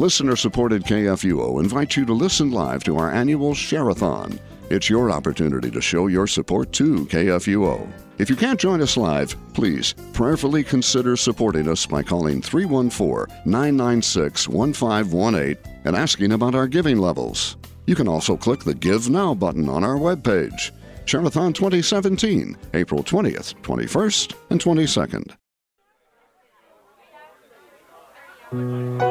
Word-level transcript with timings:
Listener 0.00 0.34
supported 0.34 0.84
KFUO 0.84 1.60
invites 1.60 1.94
you 1.94 2.06
to 2.06 2.14
listen 2.14 2.50
live 2.50 2.82
to 2.84 2.96
our 2.96 3.12
annual 3.12 3.52
Share-a-thon. 3.52 4.40
It's 4.70 4.88
your 4.88 5.10
opportunity 5.10 5.70
to 5.70 5.82
show 5.82 6.06
your 6.06 6.26
support 6.26 6.72
to 6.72 7.04
KFUO. 7.04 7.86
If 8.16 8.30
you 8.30 8.36
can't 8.36 8.58
join 8.58 8.80
us 8.80 8.96
live, 8.96 9.36
please 9.52 9.94
prayerfully 10.14 10.64
consider 10.64 11.18
supporting 11.18 11.68
us 11.68 11.84
by 11.84 12.02
calling 12.02 12.40
314 12.40 13.26
996 13.44 14.48
1518 14.48 15.58
and 15.84 15.94
asking 15.94 16.32
about 16.32 16.54
our 16.54 16.66
giving 16.66 16.96
levels. 16.96 17.58
You 17.84 17.94
can 17.94 18.08
also 18.08 18.38
click 18.38 18.60
the 18.60 18.72
Give 18.72 19.10
Now 19.10 19.34
button 19.34 19.68
on 19.68 19.84
our 19.84 19.96
webpage. 19.96 20.70
Share-a-thon 21.04 21.52
2017, 21.52 22.56
April 22.72 23.04
20th, 23.04 23.54
21st, 23.60 24.34
and 24.48 24.58
22nd. 28.50 29.09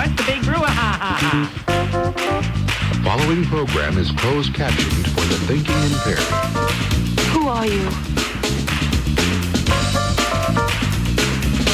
What's 0.00 0.16
the 0.16 0.24
big 0.32 0.40
brouhaha? 0.40 1.20
The 1.66 3.02
following 3.04 3.44
program 3.44 3.98
is 3.98 4.10
closed 4.12 4.54
captioned 4.54 5.06
for 5.08 5.20
the 5.20 5.36
thinking 5.44 5.76
impaired. 5.92 6.24
Who 7.34 7.48
are 7.48 7.66
you? 7.66 7.90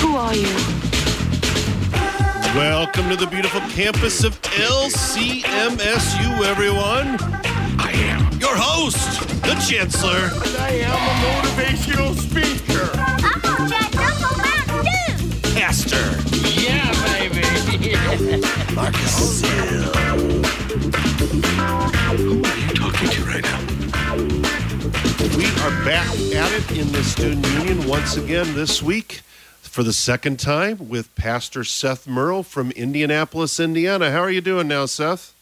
Who 0.01 0.17
are 0.17 0.35
you? 0.35 0.57
Welcome 2.59 3.09
to 3.11 3.17
the 3.17 3.29
beautiful 3.31 3.61
campus 3.71 4.25
of 4.25 4.43
LCMSU, 4.43 6.43
everyone. 6.47 7.21
I 7.79 7.93
am 7.95 8.29
your 8.41 8.57
host, 8.57 9.21
the 9.43 9.55
Chancellor. 9.71 10.33
And 10.35 10.57
I 10.57 10.71
am 10.83 10.91
a 10.91 11.15
motivational 11.31 12.13
speaker. 12.17 12.91
I'm 12.99 13.21
gonna 13.41 13.79
Mountain 14.43 14.83
Dew. 14.83 15.15
Pastor. 15.55 16.19
Yeah, 16.61 16.91
baby. 16.91 17.06
Marcus. 17.77 19.43
Who 22.17 22.43
are 22.43 22.57
you 22.57 22.73
talking 22.75 23.11
to 23.11 23.23
right 23.25 23.43
now? 23.43 23.61
We 25.37 25.45
are 25.61 25.85
back 25.85 26.09
at 26.35 26.53
it 26.53 26.71
in 26.79 26.91
the 26.93 27.05
student 27.05 27.47
union 27.47 27.87
once 27.87 28.17
again 28.17 28.55
this 28.55 28.83
week 28.83 29.21
for 29.61 29.83
the 29.83 29.93
second 29.93 30.41
time 30.41 30.89
with 30.89 31.15
Pastor 31.17 31.65
Seth 31.65 32.07
Mierow 32.07 32.43
from 32.43 32.71
Indianapolis, 32.71 33.61
Indiana. 33.61 34.11
How 34.11 34.21
are 34.21 34.31
you 34.31 34.41
doing 34.41 34.69
now, 34.69 34.87
Seth? 34.87 35.35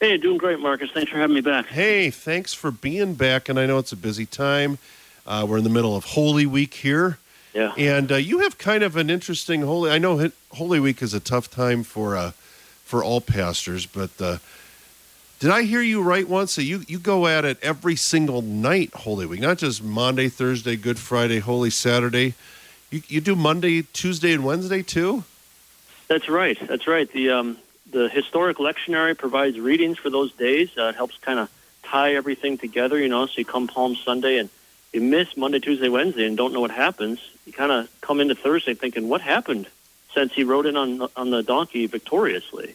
Hey, 0.00 0.16
doing 0.16 0.38
great, 0.38 0.58
Marcus. 0.58 0.90
Thanks 0.90 1.12
for 1.12 1.18
having 1.18 1.36
me 1.36 1.40
back. 1.40 1.66
Hey, 1.66 2.10
thanks 2.10 2.52
for 2.52 2.72
being 2.72 3.14
back. 3.14 3.48
And 3.48 3.60
I 3.60 3.66
know 3.66 3.78
it's 3.78 3.92
a 3.92 3.96
busy 3.96 4.26
time. 4.26 4.78
Uh, 5.24 5.46
we're 5.48 5.58
in 5.58 5.64
the 5.64 5.70
middle 5.70 5.94
of 5.94 6.04
Holy 6.04 6.46
Week 6.46 6.74
here. 6.74 7.18
Yeah. 7.54 7.72
And 7.78 8.10
uh, 8.10 8.16
you 8.16 8.40
have 8.40 8.58
kind 8.58 8.82
of 8.82 8.96
an 8.96 9.08
interesting 9.08 9.62
Holy. 9.62 9.90
I 9.90 9.98
know 9.98 10.30
Holy 10.50 10.80
Week 10.80 11.00
is 11.02 11.14
a 11.14 11.20
tough 11.20 11.48
time 11.50 11.84
for 11.84 12.16
uh, 12.16 12.32
for 12.84 13.02
all 13.02 13.20
pastors, 13.20 13.86
but 13.86 14.10
uh, 14.20 14.38
did 15.38 15.50
I 15.50 15.62
hear 15.62 15.80
you 15.80 16.02
right 16.02 16.28
once? 16.28 16.56
that 16.56 16.64
you 16.64 16.82
you 16.88 16.98
go 16.98 17.28
at 17.28 17.44
it 17.44 17.58
every 17.62 17.94
single 17.94 18.42
night 18.42 18.92
Holy 18.94 19.24
Week, 19.24 19.40
not 19.40 19.58
just 19.58 19.84
Monday, 19.84 20.28
Thursday, 20.28 20.74
Good 20.74 20.98
Friday, 20.98 21.38
Holy 21.38 21.70
Saturday. 21.70 22.34
You 22.90 23.02
you 23.06 23.20
do 23.20 23.36
Monday, 23.36 23.82
Tuesday, 23.82 24.32
and 24.32 24.44
Wednesday 24.44 24.82
too. 24.82 25.22
That's 26.08 26.28
right. 26.28 26.58
That's 26.66 26.88
right. 26.88 27.10
The 27.10 27.30
um, 27.30 27.58
the 27.92 28.08
historic 28.08 28.56
lectionary 28.56 29.16
provides 29.16 29.60
readings 29.60 29.98
for 29.98 30.10
those 30.10 30.32
days. 30.32 30.70
Uh, 30.76 30.88
it 30.88 30.96
helps 30.96 31.18
kind 31.18 31.38
of 31.38 31.48
tie 31.84 32.14
everything 32.14 32.58
together. 32.58 32.98
You 32.98 33.08
know, 33.08 33.26
so 33.26 33.34
you 33.36 33.44
come 33.44 33.68
Palm 33.68 33.94
Sunday 33.94 34.38
and 34.38 34.50
you 34.94 35.00
miss 35.00 35.36
Monday, 35.36 35.58
Tuesday, 35.58 35.88
Wednesday, 35.88 36.26
and 36.26 36.36
don't 36.36 36.52
know 36.52 36.60
what 36.60 36.70
happens. 36.70 37.20
You 37.46 37.52
kind 37.52 37.72
of 37.72 37.88
come 38.00 38.20
into 38.20 38.34
Thursday 38.34 38.74
thinking, 38.74 39.08
"What 39.08 39.20
happened?" 39.20 39.66
Since 40.14 40.32
he 40.32 40.44
rode 40.44 40.66
in 40.66 40.76
on 40.76 41.08
on 41.16 41.30
the 41.30 41.42
donkey 41.42 41.86
victoriously. 41.86 42.74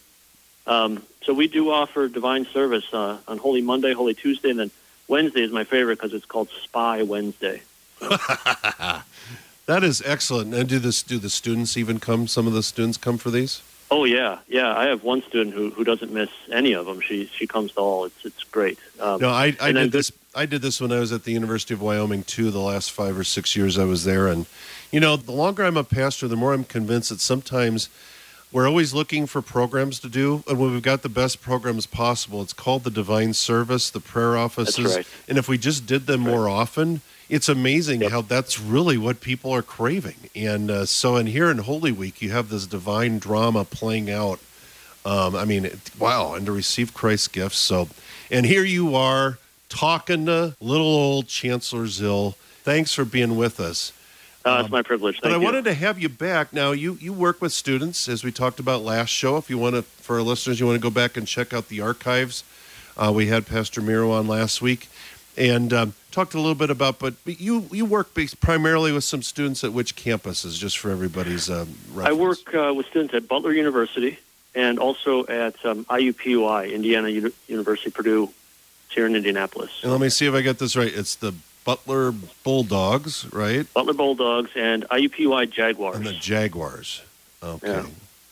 Um, 0.68 1.04
so 1.24 1.34
we 1.34 1.48
do 1.48 1.72
offer 1.72 2.08
divine 2.08 2.46
service 2.46 2.86
uh, 2.94 3.18
on 3.28 3.38
Holy 3.38 3.62
Monday, 3.62 3.94
Holy 3.94 4.14
Tuesday, 4.14 4.52
and 4.52 4.60
then 4.60 4.72
Wednesday 5.08 5.42
is 5.42 5.52
my 5.52 5.64
favorite 5.64 5.96
because 5.98 6.14
it's 6.14 6.26
called 6.26 6.50
Spy 6.64 7.02
Wednesday. 7.04 7.62
That 9.70 9.84
is 9.84 10.02
excellent. 10.04 10.52
And 10.56 10.68
do 10.68 10.80
this 10.80 11.04
do 11.04 11.20
the 11.20 11.30
students 11.30 11.78
even 11.78 12.00
come? 12.00 12.26
Some 12.26 12.48
of 12.48 12.54
the 12.54 12.64
students 12.64 12.98
come 12.98 13.20
for 13.20 13.30
these. 13.30 13.62
Oh 13.92 14.04
yeah, 14.04 14.40
yeah. 14.48 14.76
I 14.78 14.86
have 14.86 15.04
one 15.04 15.24
student 15.24 15.56
who, 15.56 15.72
who 15.72 15.84
doesn't 15.84 16.12
miss 16.12 16.30
any 16.52 16.74
of 16.74 16.86
them. 16.86 17.02
She 17.02 17.26
she 17.26 17.48
comes 17.48 17.72
to 17.74 17.80
all. 17.80 18.06
It's 18.06 18.24
it's 18.24 18.44
great. 18.44 18.78
Um, 19.00 19.20
No, 19.20 19.30
I, 19.30 19.56
I 19.60 19.72
did 19.72 19.92
this. 19.92 20.12
I 20.36 20.46
did 20.46 20.62
this 20.62 20.80
when 20.80 20.92
I 20.92 21.00
was 21.00 21.12
at 21.12 21.24
the 21.24 21.32
University 21.32 21.74
of 21.74 21.82
Wyoming 21.82 22.24
too. 22.24 22.52
The 22.52 22.60
last 22.60 22.92
five 22.92 23.18
or 23.18 23.24
six 23.24 23.56
years 23.56 23.80
I 23.80 23.86
was 23.86 24.04
there, 24.04 24.28
and 24.28 24.46
you 24.92 25.00
know, 25.00 25.16
the 25.18 25.32
longer 25.32 25.64
I'm 25.64 25.78
a 25.78 25.84
pastor, 25.84 26.28
the 26.28 26.36
more 26.36 26.54
I'm 26.54 26.66
convinced 26.66 27.10
that 27.10 27.20
sometimes 27.20 27.90
we're 28.52 28.68
always 28.68 28.94
looking 28.94 29.26
for 29.26 29.42
programs 29.42 30.00
to 30.02 30.10
do, 30.10 30.44
and 30.48 30.60
when 30.60 30.72
we've 30.72 30.84
got 30.84 31.02
the 31.02 31.10
best 31.10 31.42
programs 31.42 31.86
possible, 31.88 32.42
it's 32.42 32.54
called 32.54 32.84
the 32.84 32.92
Divine 32.92 33.34
Service, 33.34 33.90
the 33.90 34.00
prayer 34.00 34.38
offices, 34.38 34.96
right. 34.96 35.08
and 35.28 35.38
if 35.38 35.48
we 35.48 35.58
just 35.58 35.86
did 35.86 36.06
them 36.06 36.22
more 36.22 36.48
often. 36.48 37.02
It's 37.30 37.48
amazing 37.48 38.02
Yep. 38.02 38.12
how 38.12 38.22
that's 38.22 38.60
really 38.60 38.98
what 38.98 39.22
people 39.22 39.52
are 39.52 39.62
craving, 39.62 40.16
and 40.36 40.72
uh, 40.72 40.86
so. 40.86 41.16
And 41.16 41.30
here 41.30 41.50
in 41.52 41.60
Holy 41.60 41.92
Week, 41.92 42.22
you 42.22 42.32
have 42.32 42.50
this 42.50 42.66
divine 42.66 43.20
drama 43.20 43.66
playing 43.66 44.10
out 44.12 44.40
um, 45.06 45.34
I 45.36 45.46
mean, 45.46 45.64
it- 45.66 45.92
wow, 45.98 46.34
and 46.34 46.46
to 46.46 46.52
receive 46.52 46.94
Christ's 46.94 47.30
gifts. 47.30 47.58
So, 47.58 47.88
and 48.30 48.46
here 48.46 48.66
you 48.66 48.96
are 48.96 49.38
talking 49.70 50.26
to 50.26 50.56
little 50.60 50.86
old 50.88 51.28
Chancellor 51.28 51.86
Zill. 51.86 52.36
Thanks 52.64 52.94
for 52.94 53.06
being 53.06 53.38
with 53.38 53.60
us. 53.62 53.94
uh, 54.46 54.60
it's 54.62 54.70
my 54.72 54.82
privilege. 54.82 55.20
But 55.22 55.32
I 55.32 55.36
you. 55.38 55.42
wanted 55.42 55.64
to 55.66 55.74
have 55.74 56.00
you 56.00 56.10
back. 56.10 56.52
Now, 56.52 56.72
you 56.72 56.98
you 57.00 57.14
work 57.14 57.42
with 57.42 57.54
students, 57.54 58.10
as 58.10 58.24
we 58.26 58.32
talked 58.32 58.60
about 58.60 58.82
last 58.84 59.10
show. 59.10 59.38
If 59.38 59.50
you 59.50 59.58
want 59.58 59.76
to, 59.76 59.84
for 59.84 60.18
our 60.18 60.22
listeners, 60.22 60.60
you 60.60 60.66
want 60.66 60.76
to 60.76 60.82
go 60.84 60.90
back 60.94 61.16
and 61.16 61.26
check 61.28 61.54
out 61.54 61.70
the 61.70 61.80
archives. 61.82 62.44
Uh, 62.98 63.12
we 63.16 63.28
had 63.28 63.46
Pastor 63.48 63.82
Mierow 63.82 64.12
on 64.12 64.28
last 64.28 64.62
week, 64.62 64.90
and 65.38 65.72
um, 65.72 65.94
talked 66.12 66.34
a 66.34 66.38
little 66.38 66.56
bit 66.56 66.70
about. 66.70 67.00
But 67.00 67.16
you 67.26 67.68
you 67.72 67.86
work 67.86 68.10
primarily 68.40 68.92
with 68.92 69.04
some 69.04 69.22
students 69.22 69.64
at 69.64 69.74
which 69.74 69.96
campuses, 69.96 70.58
just 70.58 70.78
for 70.78 70.92
everybody's 70.92 71.50
um, 71.50 71.76
I 71.98 72.14
work 72.14 72.54
uh, 72.54 72.74
with 72.76 72.88
students 72.88 73.14
at 73.14 73.28
Butler 73.28 73.54
University 73.54 74.20
and 74.56 74.80
also 74.80 75.26
at 75.28 75.64
um, 75.66 75.86
IUPUI, 75.86 76.74
Indiana 76.74 77.10
Uni- 77.10 77.32
University, 77.48 77.92
Purdue, 77.92 78.32
here 78.90 79.06
in 79.06 79.16
Indianapolis. 79.16 79.80
And 79.84 79.92
let 79.92 80.02
me 80.02 80.10
see 80.10 80.26
if 80.26 80.34
I 80.34 80.42
get 80.42 80.60
this 80.60 80.76
right. 80.76 80.92
It's 80.94 81.16
the 81.16 81.34
Butler 81.64 82.12
Bulldogs, 82.44 83.32
right? 83.32 83.72
Butler 83.74 83.94
Bulldogs 83.94 84.52
and 84.56 84.88
IUPUI 84.90 85.52
Jaguars. 85.52 85.98
And 85.98 86.06
the 86.06 86.14
Jaguars. 86.14 87.04
Okay. 87.44 87.68
Yeah. 87.68 87.86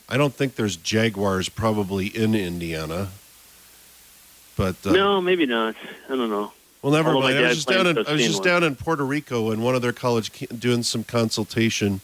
I 0.08 0.16
don't 0.16 0.34
think 0.34 0.56
there's 0.56 0.76
Jaguars 0.76 1.48
probably 1.48 2.06
in 2.06 2.34
Indiana. 2.34 3.08
But 4.56 4.84
uh, 4.84 4.92
no, 4.92 5.20
maybe 5.20 5.46
not. 5.46 5.76
I 6.06 6.16
don't 6.16 6.30
know. 6.30 6.52
Well, 6.82 6.92
never 6.92 7.10
although 7.10 7.20
mind. 7.28 7.38
I 7.38 7.42
was 7.48 7.56
just 7.56 7.68
down 7.68 7.86
in 7.86 7.98
I 7.98 8.12
was 8.12 8.24
just 8.26 8.42
down 8.42 8.62
in 8.64 8.76
Puerto 8.76 9.04
Rico 9.04 9.50
and 9.50 9.62
one 9.62 9.74
of 9.74 9.82
their 9.82 9.92
college 9.92 10.32
ca- 10.32 10.46
doing 10.56 10.82
some 10.82 11.04
consultation 11.04 12.00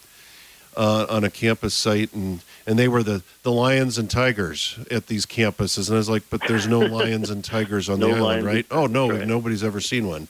uh, 0.76 1.06
on 1.08 1.24
a 1.24 1.30
campus 1.30 1.74
site, 1.74 2.12
and 2.12 2.40
and 2.66 2.78
they 2.78 2.88
were 2.88 3.02
the 3.02 3.22
the 3.42 3.52
lions 3.52 3.98
and 3.98 4.10
tigers 4.10 4.78
at 4.90 5.06
these 5.06 5.26
campuses, 5.26 5.88
and 5.88 5.94
I 5.96 5.98
was 5.98 6.08
like, 6.08 6.24
but 6.30 6.40
there's 6.48 6.66
no 6.66 6.80
lions 6.98 7.30
and 7.30 7.44
tigers 7.44 7.88
on 7.88 8.00
No 8.00 8.08
the 8.08 8.14
island, 8.16 8.44
right? 8.46 8.66
Oh 8.70 8.86
no, 8.86 9.10
right. 9.10 9.26
nobody's 9.26 9.62
ever 9.64 9.80
seen 9.80 10.06
one. 10.08 10.28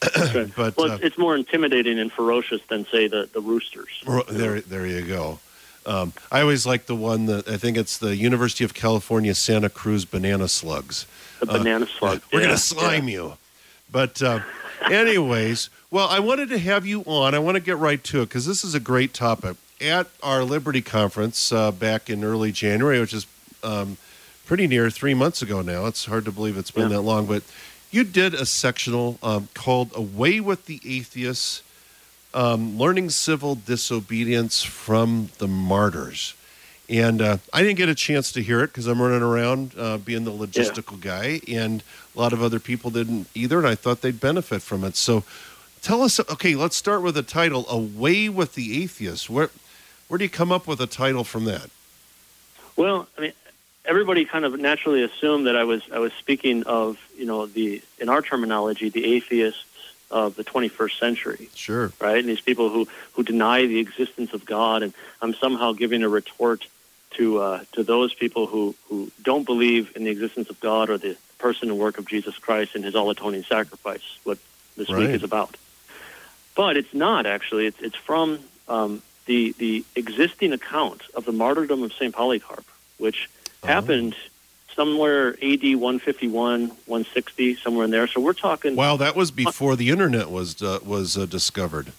But 0.56 0.76
well, 0.76 0.92
uh, 0.92 0.94
it's, 0.94 1.04
it's 1.04 1.18
more 1.18 1.34
intimidating 1.36 1.98
and 1.98 2.12
ferocious 2.12 2.60
than, 2.68 2.86
say, 2.86 3.08
the, 3.08 3.28
the 3.32 3.40
Roosters. 3.40 3.88
Ro- 4.06 4.22
There, 4.28 4.60
there 4.60 4.86
you 4.86 5.02
go. 5.02 5.40
Um, 5.86 6.12
I 6.30 6.40
always 6.40 6.64
like 6.66 6.86
the 6.86 6.94
one 6.94 7.26
that 7.26 7.48
I 7.48 7.56
think 7.56 7.76
it's 7.76 7.98
the 7.98 8.14
University 8.14 8.62
of 8.62 8.74
California 8.74 9.34
Santa 9.34 9.68
Cruz 9.68 10.04
banana 10.04 10.46
slugs. 10.46 11.06
The 11.40 11.46
banana 11.46 11.86
slug. 11.86 12.20
We're 12.32 12.40
Yeah, 12.40 12.46
gonna 12.46 12.58
slime 12.58 13.08
you. 13.08 13.34
But, 13.90 14.20
uh, 14.22 14.40
anyways, 14.90 15.70
well, 15.90 16.08
I 16.08 16.20
wanted 16.20 16.48
to 16.50 16.58
have 16.58 16.86
you 16.86 17.02
on. 17.06 17.34
I 17.34 17.38
want 17.38 17.56
to 17.56 17.60
get 17.62 17.76
right 17.78 18.02
to 18.04 18.22
it 18.22 18.26
because 18.26 18.46
this 18.46 18.64
is 18.64 18.74
a 18.74 18.80
great 18.80 19.14
topic. 19.14 19.56
At 19.80 20.08
our 20.22 20.42
Liberty 20.44 20.82
Conference 20.82 21.52
uh, 21.52 21.70
back 21.70 22.10
in 22.10 22.24
early 22.24 22.50
January, 22.52 23.00
which 23.00 23.14
is 23.14 23.26
um, 23.62 23.96
pretty 24.44 24.66
near 24.66 24.90
three 24.90 25.14
months 25.14 25.40
ago 25.40 25.62
now. 25.62 25.86
It's 25.86 26.04
hard 26.06 26.24
to 26.24 26.32
believe 26.32 26.56
it's 26.58 26.70
been 26.72 26.90
Yeah. 26.90 26.96
that 26.96 27.02
long, 27.02 27.26
but 27.26 27.42
you 27.90 28.02
did 28.04 28.34
a 28.34 28.44
sectional 28.44 29.18
um, 29.22 29.48
called 29.54 29.90
"Away 29.94 30.40
with 30.40 30.66
the 30.66 30.80
Atheists." 30.84 31.62
um, 32.34 32.76
learning 32.76 33.08
civil 33.08 33.54
disobedience 33.54 34.62
from 34.62 35.30
the 35.38 35.48
martyrs. 35.48 36.34
And 36.88 37.20
uh, 37.20 37.36
I 37.52 37.62
didn't 37.62 37.76
get 37.76 37.90
a 37.90 37.94
chance 37.94 38.32
to 38.32 38.42
hear 38.42 38.60
it 38.62 38.68
because 38.68 38.86
I'm 38.86 39.00
running 39.00 39.22
around 39.22 39.72
uh, 39.78 39.98
being 39.98 40.24
the 40.24 40.30
logistical 40.30 40.98
guy, 40.98 41.40
and 41.46 41.82
a 42.16 42.18
lot 42.18 42.32
of 42.32 42.42
other 42.42 42.58
people 42.58 42.90
didn't 42.90 43.28
either. 43.34 43.58
And 43.58 43.66
I 43.66 43.74
thought 43.74 44.00
they'd 44.00 44.18
benefit 44.18 44.62
from 44.62 44.84
it. 44.84 44.96
So, 44.96 45.22
tell 45.82 46.00
us. 46.02 46.18
Okay, 46.18 46.54
let's 46.54 46.76
start 46.76 47.02
with 47.02 47.14
the 47.14 47.22
title 47.22 47.66
"Away 47.68 48.30
with 48.30 48.54
the 48.54 48.82
Atheists." 48.82 49.28
Where 49.28 49.50
where 50.08 50.16
do 50.16 50.24
you 50.24 50.30
come 50.30 50.50
up 50.50 50.66
with 50.66 50.80
a 50.80 50.86
title 50.86 51.24
from 51.24 51.44
that? 51.44 51.68
Well, 52.74 53.06
I 53.18 53.20
mean, 53.20 53.32
everybody 53.84 54.24
kind 54.24 54.46
of 54.46 54.58
naturally 54.58 55.02
assumed 55.02 55.46
that 55.46 55.56
I 55.56 55.64
was 55.64 55.82
I 55.92 55.98
was 55.98 56.14
speaking 56.14 56.62
of 56.62 56.98
you 57.18 57.26
know 57.26 57.44
the 57.44 57.82
in 57.98 58.08
our 58.08 58.22
terminology 58.22 58.88
the 58.88 59.04
atheists 59.16 59.64
of 60.10 60.36
the 60.36 60.44
21st 60.44 60.98
century, 60.98 61.50
Sure. 61.54 61.92
right? 62.00 62.16
And 62.18 62.26
these 62.26 62.40
people 62.40 62.70
who 62.70 62.88
who 63.12 63.22
deny 63.22 63.66
the 63.66 63.78
existence 63.78 64.32
of 64.32 64.46
God, 64.46 64.82
and 64.82 64.94
I'm 65.20 65.34
somehow 65.34 65.72
giving 65.72 66.02
a 66.02 66.08
retort 66.08 66.66
to 67.18 67.38
uh, 67.38 67.60
to 67.72 67.82
those 67.84 68.14
people 68.14 68.46
who 68.46 68.74
who 68.88 69.10
don't 69.22 69.44
believe 69.44 69.92
in 69.96 70.04
the 70.04 70.10
existence 70.10 70.48
of 70.50 70.58
God 70.60 70.88
or 70.90 70.98
the 70.98 71.16
person 71.38 71.68
and 71.70 71.78
work 71.78 71.98
of 71.98 72.06
Jesus 72.06 72.36
Christ 72.38 72.74
and 72.74 72.82
His 72.84 72.94
all 72.96 73.10
atoning 73.10 73.44
sacrifice. 73.44 74.02
What 74.24 74.38
this 74.76 74.88
Right. 74.90 75.00
week 75.06 75.10
is 75.14 75.22
about, 75.22 75.56
but 76.54 76.76
it's 76.76 76.94
not 76.94 77.26
actually. 77.26 77.66
It's 77.66 77.80
it's 77.80 77.96
from 77.96 78.38
um, 78.68 79.02
the 79.26 79.52
the 79.58 79.84
existing 79.96 80.52
account 80.52 81.02
of 81.14 81.24
the 81.24 81.32
martyrdom 81.32 81.82
of 81.82 81.92
Saint 81.92 82.14
Polycarp, 82.14 82.64
which 82.98 83.28
happened 83.64 84.14
somewhere 84.76 85.30
AD 85.42 85.64
151, 85.74 86.68
160, 86.86 87.56
somewhere 87.56 87.84
in 87.84 87.90
there. 87.90 88.06
So 88.06 88.20
we're 88.20 88.32
talking 88.32 88.76
Wow, 88.76 88.96
that 88.98 89.16
was 89.16 89.32
before 89.32 89.74
the 89.74 89.90
internet 89.90 90.30
was 90.30 90.62
uh, 90.62 90.78
was 90.84 91.18
uh, 91.18 91.26
discovered. 91.26 91.92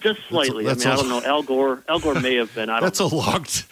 just 0.00 0.20
slightly. 0.28 0.64
that's 0.64 0.84
I 0.84 0.90
mean, 0.90 0.98
a- 0.98 1.00
I 1.00 1.08
don't 1.08 1.22
know. 1.24 1.28
Al 1.28 1.42
Gore, 1.42 1.82
Al 1.88 1.98
Gore 2.00 2.20
may 2.20 2.36
have 2.36 2.54
been. 2.54 2.68
I 2.68 2.74
don't 2.80 2.86
That's 2.88 3.00
know. 3.00 3.06
a 3.06 3.14
long 3.16 3.44
t- 3.44 3.64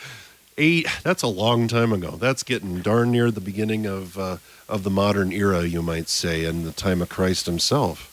eight. 0.58 0.86
That's 1.02 1.22
a 1.22 1.28
long 1.28 1.68
time 1.68 1.92
ago. 1.92 2.12
That's 2.12 2.42
getting 2.42 2.80
darn 2.80 3.10
near 3.10 3.30
the 3.30 3.40
beginning 3.40 3.86
of 3.86 4.18
uh, 4.18 4.36
of 4.68 4.82
the 4.82 4.90
modern 4.90 5.32
era, 5.32 5.64
you 5.64 5.82
might 5.82 6.08
say, 6.08 6.44
and 6.44 6.64
the 6.64 6.72
time 6.72 7.02
of 7.02 7.08
Christ 7.08 7.46
Himself. 7.46 8.10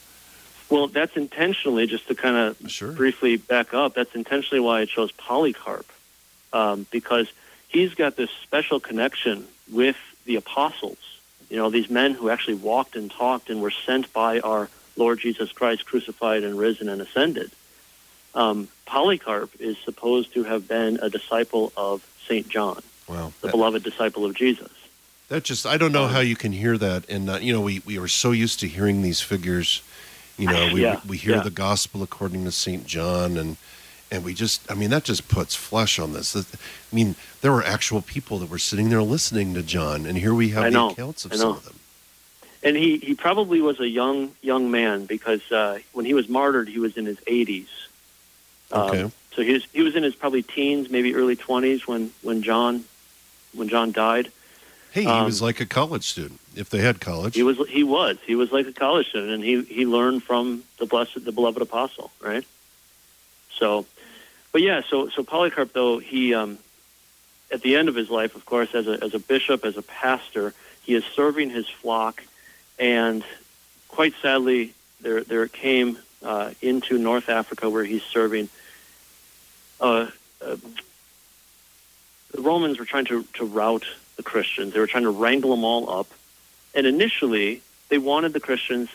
Well, 0.70 0.86
that's 0.86 1.16
intentionally, 1.16 1.86
just 1.86 2.08
to 2.08 2.14
kind 2.14 2.36
of 2.36 2.70
Sure. 2.70 2.92
briefly 2.92 3.36
back 3.36 3.74
up, 3.74 3.94
that's 3.94 4.14
intentionally 4.14 4.60
why 4.60 4.80
I 4.80 4.84
chose 4.86 5.12
Polycarp, 5.12 5.86
um, 6.52 6.86
because 6.90 7.30
he's 7.68 7.94
got 7.94 8.16
this 8.16 8.30
special 8.42 8.80
connection 8.80 9.46
with 9.70 9.96
the 10.24 10.36
apostles. 10.36 10.98
You 11.50 11.58
know, 11.58 11.68
these 11.68 11.90
men 11.90 12.14
who 12.14 12.30
actually 12.30 12.54
walked 12.54 12.96
and 12.96 13.10
talked 13.10 13.50
and 13.50 13.60
were 13.60 13.70
sent 13.70 14.10
by 14.14 14.40
our 14.40 14.70
Lord 14.96 15.20
Jesus 15.20 15.52
Christ, 15.52 15.84
crucified 15.84 16.42
and 16.42 16.58
risen 16.58 16.88
and 16.88 17.02
ascended. 17.02 17.50
Um, 18.34 18.68
Polycarp 18.86 19.50
is 19.60 19.76
supposed 19.84 20.32
to 20.34 20.44
have 20.44 20.66
been 20.66 20.98
a 21.02 21.10
disciple 21.10 21.72
of 21.76 22.02
Saint 22.28 22.48
John, 22.48 22.82
Wow. 23.08 23.32
the 23.40 23.48
That, 23.48 23.52
beloved 23.52 23.82
disciple 23.82 24.24
of 24.24 24.34
Jesus. 24.34 24.70
that 25.28 25.44
just 25.44 25.66
I 25.66 25.76
don't 25.76 25.92
know 25.92 26.06
how 26.08 26.20
you 26.20 26.36
can 26.36 26.52
hear 26.52 26.76
that, 26.78 27.08
and 27.08 27.28
uh, 27.30 27.38
you 27.40 27.52
know 27.52 27.60
we 27.60 27.80
we 27.84 27.98
are 27.98 28.08
so 28.08 28.30
used 28.32 28.60
to 28.60 28.68
hearing 28.68 29.02
these 29.02 29.20
figures. 29.20 29.82
You 30.38 30.48
know, 30.48 30.70
we 30.72 30.82
Yeah, 30.82 31.00
we 31.06 31.16
hear 31.18 31.36
yeah. 31.36 31.42
the 31.42 31.50
gospel 31.50 32.02
according 32.02 32.44
to 32.44 32.52
Saint 32.52 32.86
John, 32.86 33.36
and 33.36 33.56
and 34.10 34.24
we 34.24 34.34
just 34.34 34.70
I 34.70 34.74
mean 34.74 34.90
that 34.90 35.04
just 35.04 35.28
puts 35.28 35.54
flesh 35.54 35.98
on 35.98 36.12
this. 36.12 36.34
I 36.36 36.42
mean, 36.94 37.14
there 37.40 37.52
were 37.52 37.62
actual 37.62 38.02
people 38.02 38.38
that 38.38 38.48
were 38.50 38.58
sitting 38.58 38.88
there 38.88 39.02
listening 39.02 39.54
to 39.54 39.62
John, 39.62 40.06
and 40.06 40.16
here 40.18 40.34
we 40.34 40.50
have 40.50 40.64
I 40.64 40.70
the 40.70 40.74
know, 40.74 40.90
accounts 40.90 41.24
of 41.24 41.34
some 41.34 41.56
of 41.56 41.64
them. 41.64 41.74
And 42.64 42.76
he, 42.76 42.98
he 42.98 43.14
probably 43.14 43.60
was 43.60 43.80
a 43.80 43.88
young 43.88 44.32
young 44.40 44.70
man 44.70 45.04
because 45.06 45.42
uh, 45.50 45.80
when 45.92 46.04
he 46.06 46.14
was 46.14 46.28
martyred, 46.28 46.68
he 46.68 46.78
was 46.78 46.96
in 46.96 47.06
his 47.06 47.18
80s. 47.18 47.66
Um, 48.70 48.80
Okay. 48.82 49.10
So 49.34 49.42
he 49.42 49.52
was 49.54 49.64
he 49.72 49.82
was 49.82 49.96
in 49.96 50.02
his 50.02 50.14
probably 50.14 50.42
teens, 50.42 50.90
maybe 50.90 51.14
early 51.14 51.36
20s 51.36 51.86
when 51.86 52.12
when 52.22 52.42
John 52.42 52.84
when 53.54 53.68
John 53.68 53.92
died. 53.92 54.30
Hey, 54.92 55.02
he 55.02 55.08
Um, 55.08 55.24
was 55.24 55.40
like 55.40 55.58
a 55.60 55.66
college 55.66 56.04
student, 56.04 56.38
if 56.54 56.68
they 56.68 56.78
had 56.80 57.00
college. 57.00 57.34
He 57.34 57.42
was 57.42 57.56
he 57.68 57.82
was 57.82 58.18
he 58.26 58.34
was 58.34 58.52
like 58.52 58.66
a 58.66 58.72
college 58.72 59.08
student, 59.08 59.32
and 59.32 59.42
he 59.44 59.62
he 59.62 59.86
learned 59.86 60.22
from 60.22 60.64
the 60.78 60.86
blessed 60.86 61.24
the 61.24 61.32
beloved 61.32 61.62
apostle, 61.62 62.10
right? 62.20 62.44
So, 63.58 63.86
but 64.52 64.60
yeah, 64.60 64.82
so 64.88 65.08
so 65.08 65.22
Polycarp 65.22 65.72
though 65.72 65.98
he 65.98 66.34
um, 66.34 66.58
at 67.50 67.62
the 67.62 67.76
end 67.76 67.88
of 67.88 67.94
his 67.94 68.10
life, 68.10 68.34
of 68.36 68.44
course, 68.44 68.74
as 68.74 68.86
a 68.86 69.02
as 69.02 69.14
a 69.14 69.18
bishop, 69.18 69.64
as 69.64 69.78
a 69.78 69.82
pastor, 69.82 70.52
he 70.82 70.94
is 70.94 71.04
serving 71.04 71.48
his 71.48 71.68
flock, 71.68 72.22
and 72.78 73.24
quite 73.88 74.14
sadly, 74.20 74.74
there 75.00 75.22
there 75.22 75.48
came 75.48 75.98
uh, 76.22 76.50
into 76.60 76.98
North 76.98 77.30
Africa 77.30 77.70
where 77.70 77.84
he's 77.84 78.02
serving. 78.02 78.50
Uh, 79.82 80.06
uh, 80.40 80.56
the 82.32 82.40
Romans 82.40 82.78
were 82.78 82.84
trying 82.84 83.04
to, 83.06 83.24
to 83.34 83.44
rout 83.44 83.84
the 84.16 84.22
Christians. 84.22 84.72
They 84.72 84.80
were 84.80 84.86
trying 84.86 85.02
to 85.02 85.10
wrangle 85.10 85.50
them 85.50 85.64
all 85.64 85.90
up. 85.90 86.06
And 86.74 86.86
initially, 86.86 87.60
they 87.90 87.98
wanted 87.98 88.32
the 88.32 88.40
Christians 88.40 88.88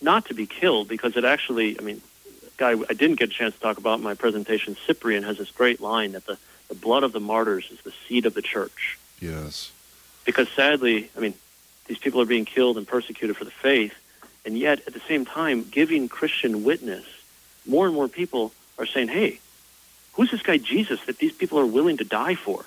not 0.00 0.26
to 0.26 0.34
be 0.34 0.46
killed 0.46 0.88
because 0.88 1.16
it 1.16 1.24
actually, 1.24 1.78
I 1.78 1.82
mean, 1.82 2.00
guy 2.56 2.70
I 2.70 2.94
didn't 2.94 3.18
get 3.18 3.30
a 3.30 3.32
chance 3.32 3.54
to 3.54 3.60
talk 3.60 3.78
about 3.78 3.98
in 3.98 4.04
my 4.04 4.14
presentation, 4.14 4.76
Cyprian, 4.86 5.24
has 5.24 5.38
this 5.38 5.50
great 5.50 5.80
line 5.80 6.12
that 6.12 6.26
the, 6.26 6.38
the 6.68 6.74
blood 6.74 7.02
of 7.02 7.12
the 7.12 7.20
martyrs 7.20 7.68
is 7.70 7.80
the 7.82 7.92
seed 8.06 8.24
of 8.24 8.34
the 8.34 8.42
church. 8.42 8.98
yes. 9.20 9.72
Because 10.24 10.48
sadly, 10.48 11.10
I 11.14 11.20
mean, 11.20 11.34
these 11.86 11.98
people 11.98 12.18
are 12.18 12.26
being 12.26 12.46
killed 12.46 12.78
and 12.78 12.88
persecuted 12.88 13.36
for 13.36 13.44
the 13.44 13.50
faith, 13.50 13.92
and 14.46 14.56
yet 14.56 14.80
at 14.86 14.94
the 14.94 15.02
same 15.06 15.26
time, 15.26 15.66
giving 15.70 16.08
Christian 16.08 16.64
witness, 16.64 17.04
more 17.66 17.84
and 17.84 17.94
more 17.94 18.08
people 18.08 18.52
are 18.78 18.86
saying, 18.86 19.08
hey, 19.08 19.40
who's 20.14 20.30
this 20.30 20.42
guy 20.42 20.56
Jesus 20.58 21.00
that 21.06 21.18
these 21.18 21.32
people 21.32 21.58
are 21.58 21.66
willing 21.66 21.98
to 21.98 22.04
die 22.04 22.34
for? 22.34 22.64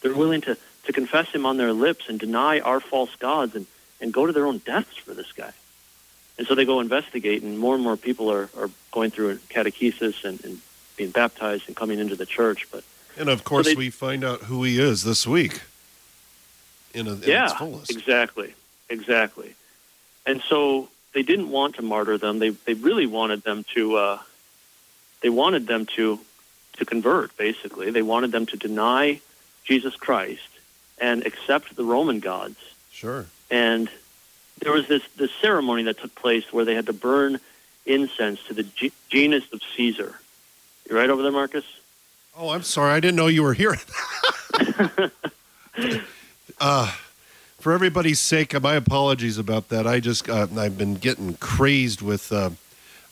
They're 0.00 0.14
willing 0.14 0.40
to, 0.42 0.56
to 0.84 0.92
confess 0.92 1.28
him 1.28 1.46
on 1.46 1.56
their 1.56 1.72
lips 1.72 2.08
and 2.08 2.18
deny 2.18 2.60
our 2.60 2.80
false 2.80 3.14
gods 3.16 3.54
and, 3.54 3.66
and 4.00 4.12
go 4.12 4.26
to 4.26 4.32
their 4.32 4.46
own 4.46 4.58
deaths 4.58 4.96
for 4.96 5.14
this 5.14 5.32
guy. 5.32 5.52
And 6.36 6.46
so 6.46 6.54
they 6.54 6.64
go 6.64 6.80
investigate, 6.80 7.42
and 7.42 7.58
more 7.58 7.74
and 7.74 7.82
more 7.84 7.96
people 7.96 8.30
are, 8.30 8.50
are 8.58 8.68
going 8.90 9.10
through 9.10 9.36
catechesis 9.48 10.24
and, 10.24 10.44
and 10.44 10.60
being 10.96 11.10
baptized 11.10 11.64
and 11.68 11.76
coming 11.76 11.98
into 12.00 12.16
the 12.16 12.26
church. 12.26 12.66
But 12.70 12.82
And 13.16 13.28
of 13.28 13.44
course, 13.44 13.66
they- 13.66 13.74
we 13.76 13.90
find 13.90 14.24
out 14.24 14.42
who 14.42 14.64
he 14.64 14.78
is 14.80 15.04
this 15.04 15.26
week. 15.26 15.62
In, 16.92 17.06
a, 17.08 17.14
in 17.14 17.22
yeah, 17.22 17.48
exactly, 17.88 18.54
exactly. 18.88 19.54
And 20.26 20.40
so 20.48 20.88
they 21.12 21.22
didn't 21.22 21.50
want 21.50 21.76
to 21.76 21.82
martyr 21.82 22.18
them. 22.18 22.38
They 22.38 22.50
they 22.50 22.74
really 22.74 23.06
wanted 23.06 23.42
them 23.42 23.64
to. 23.74 23.96
Uh, 23.96 24.18
they 25.24 25.30
wanted 25.30 25.66
them 25.66 25.86
to 25.86 26.20
to 26.74 26.84
convert. 26.84 27.34
Basically, 27.38 27.90
they 27.90 28.02
wanted 28.02 28.30
them 28.30 28.44
to 28.44 28.58
deny 28.58 29.22
Jesus 29.64 29.96
Christ 29.96 30.50
and 30.98 31.24
accept 31.24 31.74
the 31.74 31.84
Roman 31.84 32.20
gods. 32.20 32.58
Sure. 32.92 33.24
And 33.50 33.88
there 34.60 34.72
was 34.72 34.86
this 34.86 35.02
this 35.16 35.30
ceremony 35.40 35.84
that 35.84 35.98
took 35.98 36.14
place 36.14 36.52
where 36.52 36.66
they 36.66 36.74
had 36.74 36.84
to 36.86 36.92
burn 36.92 37.40
incense 37.86 38.42
to 38.48 38.54
the 38.54 38.64
ge- 38.64 38.92
genius 39.08 39.44
of 39.50 39.62
Caesar. 39.74 40.20
You 40.88 40.94
right 40.94 41.08
over 41.08 41.22
there, 41.22 41.32
Marcus? 41.32 41.64
Oh, 42.36 42.50
I'm 42.50 42.62
sorry. 42.62 42.92
I 42.92 43.00
didn't 43.00 43.16
know 43.16 43.28
you 43.28 43.44
were 43.44 43.54
here. 43.54 43.78
uh, 46.60 46.92
for 47.58 47.72
everybody's 47.72 48.20
sake, 48.20 48.60
my 48.60 48.74
apologies 48.74 49.38
about 49.38 49.70
that. 49.70 49.86
I 49.86 50.00
just 50.00 50.28
uh, 50.28 50.48
I've 50.54 50.76
been 50.76 50.96
getting 50.96 51.38
crazed 51.38 52.02
with 52.02 52.30
uh, 52.30 52.50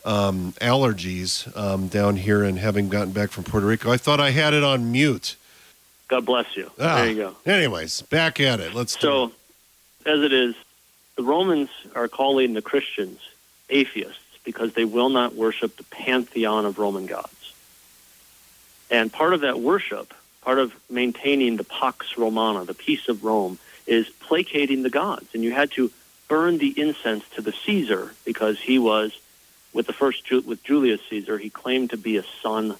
um, 0.04 0.52
allergies 0.60 1.54
um, 1.56 1.88
down 1.88 2.16
here, 2.16 2.42
and 2.42 2.58
having 2.58 2.88
gotten 2.88 3.12
back 3.12 3.30
from 3.30 3.44
Puerto 3.44 3.66
Rico, 3.66 3.90
I 3.90 3.96
thought 3.96 4.20
I 4.20 4.30
had 4.30 4.54
it 4.54 4.64
on 4.64 4.90
mute. 4.92 5.36
God 6.08 6.26
bless 6.26 6.56
you. 6.56 6.70
Ah, 6.78 6.96
there 6.96 7.08
you 7.10 7.14
go. 7.16 7.36
Anyways, 7.46 8.02
back 8.02 8.40
at 8.40 8.60
it. 8.60 8.74
Let's 8.74 8.98
So, 9.00 9.26
it. 9.26 9.32
as 10.06 10.20
it 10.20 10.32
is, 10.32 10.54
the 11.16 11.22
Romans 11.22 11.70
are 11.94 12.08
calling 12.08 12.52
the 12.54 12.62
Christians 12.62 13.18
atheists 13.70 14.18
because 14.44 14.74
they 14.74 14.84
will 14.84 15.08
not 15.08 15.34
worship 15.34 15.76
the 15.76 15.84
pantheon 15.84 16.66
of 16.66 16.78
Roman 16.78 17.06
gods. 17.06 17.54
And 18.90 19.10
part 19.10 19.32
of 19.32 19.40
that 19.42 19.60
worship, 19.60 20.12
part 20.42 20.58
of 20.58 20.74
maintaining 20.90 21.56
the 21.56 21.64
Pax 21.64 22.18
Romana, 22.18 22.64
the 22.64 22.74
peace 22.74 23.08
of 23.08 23.24
Rome, 23.24 23.58
is 23.86 24.08
placating 24.08 24.82
the 24.82 24.90
gods. 24.90 25.28
And 25.32 25.42
you 25.42 25.52
had 25.52 25.70
to 25.72 25.90
burn 26.28 26.58
the 26.58 26.74
incense 26.78 27.24
to 27.36 27.40
the 27.40 27.52
Caesar 27.52 28.14
because 28.24 28.60
he 28.60 28.78
was, 28.78 29.16
with 29.72 29.86
the 29.86 29.92
first 29.92 30.24
Ju- 30.24 30.42
with 30.42 30.62
Julius 30.62 31.00
Caesar, 31.10 31.38
he 31.38 31.50
claimed 31.50 31.90
to 31.90 31.96
be 31.96 32.16
a 32.16 32.24
son. 32.42 32.76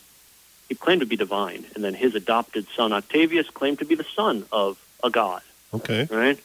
He 0.69 0.75
claimed 0.75 1.01
to 1.01 1.07
be 1.07 1.17
divine, 1.17 1.65
and 1.75 1.85
then 1.85 1.95
his 1.95 2.15
adopted 2.15 2.67
son 2.75 2.93
Octavius 2.93 3.49
claimed 3.51 3.79
to 3.81 3.85
be 3.85 3.95
the 3.95 4.07
son 4.17 4.47
of 4.53 4.79
a 5.05 5.11
god 5.11 5.43
Okay. 5.75 6.07
right? 6.11 6.39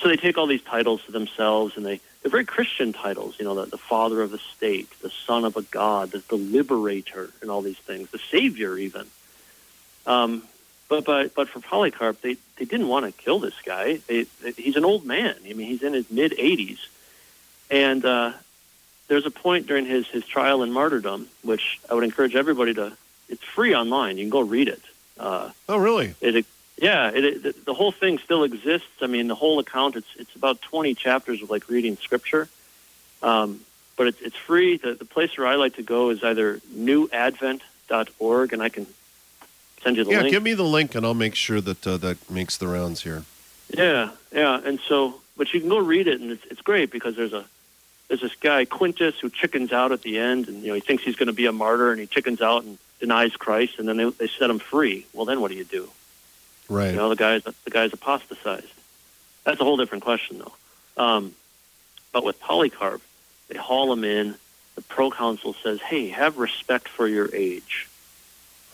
So 0.00 0.08
they 0.08 0.16
take 0.16 0.36
all 0.36 0.46
these 0.46 0.62
titles 0.62 1.04
to 1.04 1.12
themselves, 1.12 1.76
and 1.76 1.86
they 1.86 2.00
they're 2.22 2.30
very 2.30 2.44
Christian 2.44 2.92
titles. 2.92 3.36
You 3.38 3.44
know, 3.44 3.54
the, 3.54 3.66
the 3.66 3.78
father 3.78 4.22
of 4.22 4.30
the 4.30 4.38
state, 4.38 4.88
the 5.00 5.10
son 5.10 5.44
of 5.44 5.56
a 5.56 5.62
god, 5.62 6.12
the, 6.12 6.18
the 6.28 6.36
liberator, 6.36 7.30
and 7.40 7.50
all 7.50 7.62
these 7.62 7.78
things, 7.78 8.10
the 8.10 8.18
savior, 8.18 8.76
even. 8.78 9.06
Um, 10.06 10.42
but 10.88 11.04
but 11.04 11.34
but 11.34 11.48
for 11.48 11.60
Polycarp, 11.60 12.20
they 12.20 12.36
they 12.56 12.64
didn't 12.64 12.88
want 12.88 13.06
to 13.06 13.12
kill 13.12 13.38
this 13.38 13.54
guy. 13.64 13.98
They, 14.08 14.24
they, 14.42 14.52
he's 14.52 14.76
an 14.76 14.84
old 14.84 15.04
man. 15.04 15.36
I 15.48 15.52
mean, 15.52 15.66
he's 15.66 15.82
in 15.82 15.92
his 15.92 16.10
mid 16.10 16.32
80s, 16.32 16.78
and 17.70 18.04
uh, 18.04 18.32
there's 19.12 19.26
a 19.26 19.30
point 19.30 19.66
during 19.66 19.84
his 19.84 20.06
his 20.08 20.26
trial 20.26 20.62
and 20.62 20.72
martyrdom, 20.72 21.28
which 21.42 21.78
I 21.90 21.94
would 21.94 22.04
encourage 22.04 22.34
everybody 22.34 22.72
to. 22.74 22.96
It's 23.28 23.44
free 23.44 23.74
online. 23.74 24.16
You 24.16 24.24
can 24.24 24.30
go 24.30 24.40
read 24.40 24.68
it. 24.68 24.80
Uh, 25.18 25.50
Oh, 25.68 25.76
really? 25.76 26.14
it, 26.22 26.46
yeah, 26.78 27.10
it, 27.10 27.24
it, 27.46 27.64
the 27.66 27.74
whole 27.74 27.92
thing 27.92 28.18
still 28.18 28.42
exists. 28.42 28.88
I 29.02 29.06
mean, 29.06 29.28
the 29.28 29.34
whole 29.34 29.58
account. 29.58 29.96
It's 29.96 30.08
it's 30.16 30.34
about 30.34 30.62
20 30.62 30.94
chapters 30.94 31.42
of 31.42 31.50
like 31.50 31.68
reading 31.68 31.96
scripture, 31.98 32.48
um, 33.22 33.60
but 33.98 34.06
it's 34.06 34.20
it's 34.22 34.36
free. 34.36 34.78
The 34.78 34.94
the 34.94 35.04
place 35.04 35.36
where 35.36 35.46
I 35.46 35.56
like 35.56 35.76
to 35.76 35.82
go 35.82 36.08
is 36.10 36.24
either 36.24 36.60
newadvent.org, 36.74 38.52
and 38.54 38.62
I 38.62 38.68
can 38.70 38.86
send 39.82 39.96
you 39.98 40.04
the 40.04 40.10
Yeah, 40.10 40.20
link. 40.22 40.30
give 40.30 40.42
me 40.42 40.54
the 40.54 40.64
link, 40.64 40.94
and 40.94 41.04
I'll 41.04 41.14
make 41.26 41.34
sure 41.34 41.60
that 41.60 41.86
uh, 41.86 41.96
that 41.98 42.30
makes 42.30 42.56
the 42.56 42.66
rounds 42.66 43.02
here. 43.02 43.24
Yeah, 43.76 44.10
yeah, 44.32 44.60
and 44.64 44.80
so, 44.88 45.20
but 45.36 45.52
you 45.52 45.60
can 45.60 45.68
go 45.68 45.78
read 45.78 46.08
it, 46.08 46.20
and 46.20 46.30
it's 46.30 46.44
it's 46.50 46.60
great 46.62 46.90
because 46.90 47.14
there's 47.16 47.32
a 47.34 47.44
there's 48.12 48.20
this 48.20 48.34
guy 48.34 48.66
Quintus 48.66 49.18
who 49.20 49.30
chickens 49.30 49.72
out 49.72 49.90
at 49.90 50.02
the 50.02 50.18
end, 50.18 50.46
and 50.46 50.62
you 50.62 50.68
know 50.68 50.74
he 50.74 50.82
thinks 50.82 51.02
he's 51.02 51.16
going 51.16 51.28
to 51.28 51.32
be 51.32 51.46
a 51.46 51.52
martyr, 51.52 51.92
and 51.92 51.98
he 51.98 52.06
chickens 52.06 52.42
out 52.42 52.62
and 52.62 52.76
denies 53.00 53.34
Christ, 53.36 53.78
and 53.78 53.88
then 53.88 53.96
they 53.96 54.10
they 54.10 54.28
set 54.28 54.50
him 54.50 54.58
free. 54.58 55.06
Well, 55.14 55.24
then 55.24 55.40
what 55.40 55.50
do 55.50 55.56
you 55.56 55.64
do? 55.64 55.88
Right. 56.68 56.90
You 56.90 56.96
know, 56.96 57.08
the 57.08 57.16
guy's 57.16 57.42
the 57.42 57.70
guy's 57.70 57.90
apostatized. 57.94 58.70
That's 59.44 59.58
a 59.62 59.64
whole 59.64 59.78
different 59.78 60.04
question, 60.04 60.40
though. 60.40 61.02
Um, 61.02 61.34
but 62.12 62.22
with 62.22 62.38
Polycarp, 62.38 63.00
they 63.48 63.56
haul 63.56 63.90
him 63.90 64.04
in. 64.04 64.34
The 64.74 64.82
proconsul 64.82 65.54
says, 65.62 65.80
"Hey, 65.80 66.08
have 66.08 66.36
respect 66.36 66.88
for 66.88 67.08
your 67.08 67.34
age. 67.34 67.88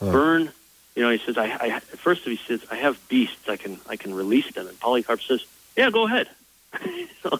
Huh. 0.01 0.11
Burn." 0.11 0.51
You 0.97 1.03
know, 1.03 1.11
he 1.11 1.17
says, 1.19 1.37
I, 1.37 1.45
I, 1.45 1.67
at 1.77 1.83
first 1.83 2.23
he 2.23 2.35
says, 2.35 2.65
I 2.69 2.75
have 2.75 2.99
beasts, 3.07 3.47
I 3.47 3.55
can, 3.55 3.79
I 3.87 3.95
can 3.95 4.13
release 4.13 4.51
them. 4.51 4.67
And 4.67 4.77
Polycarp 4.81 5.21
says, 5.21 5.45
yeah, 5.77 5.91
go 5.91 6.07
ahead. 6.07 6.27
so, 7.23 7.39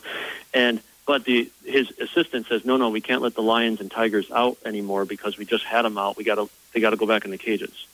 and, 0.53 0.79
but 1.09 1.25
the, 1.25 1.49
his 1.65 1.89
assistant 1.99 2.45
says, 2.45 2.63
no, 2.63 2.77
no, 2.77 2.91
we 2.91 3.01
can't 3.01 3.23
let 3.23 3.33
the 3.33 3.41
lions 3.41 3.81
and 3.81 3.89
tigers 3.89 4.29
out 4.29 4.59
anymore 4.63 5.05
because 5.05 5.39
we 5.39 5.43
just 5.43 5.63
had 5.63 5.81
them 5.81 5.97
out. 5.97 6.17
We 6.17 6.23
got 6.23 6.35
to, 6.35 6.47
they 6.71 6.81
got 6.81 6.91
to 6.91 6.97
go 6.97 7.07
back 7.07 7.25
in 7.25 7.31
the 7.31 7.37
cages. 7.39 7.87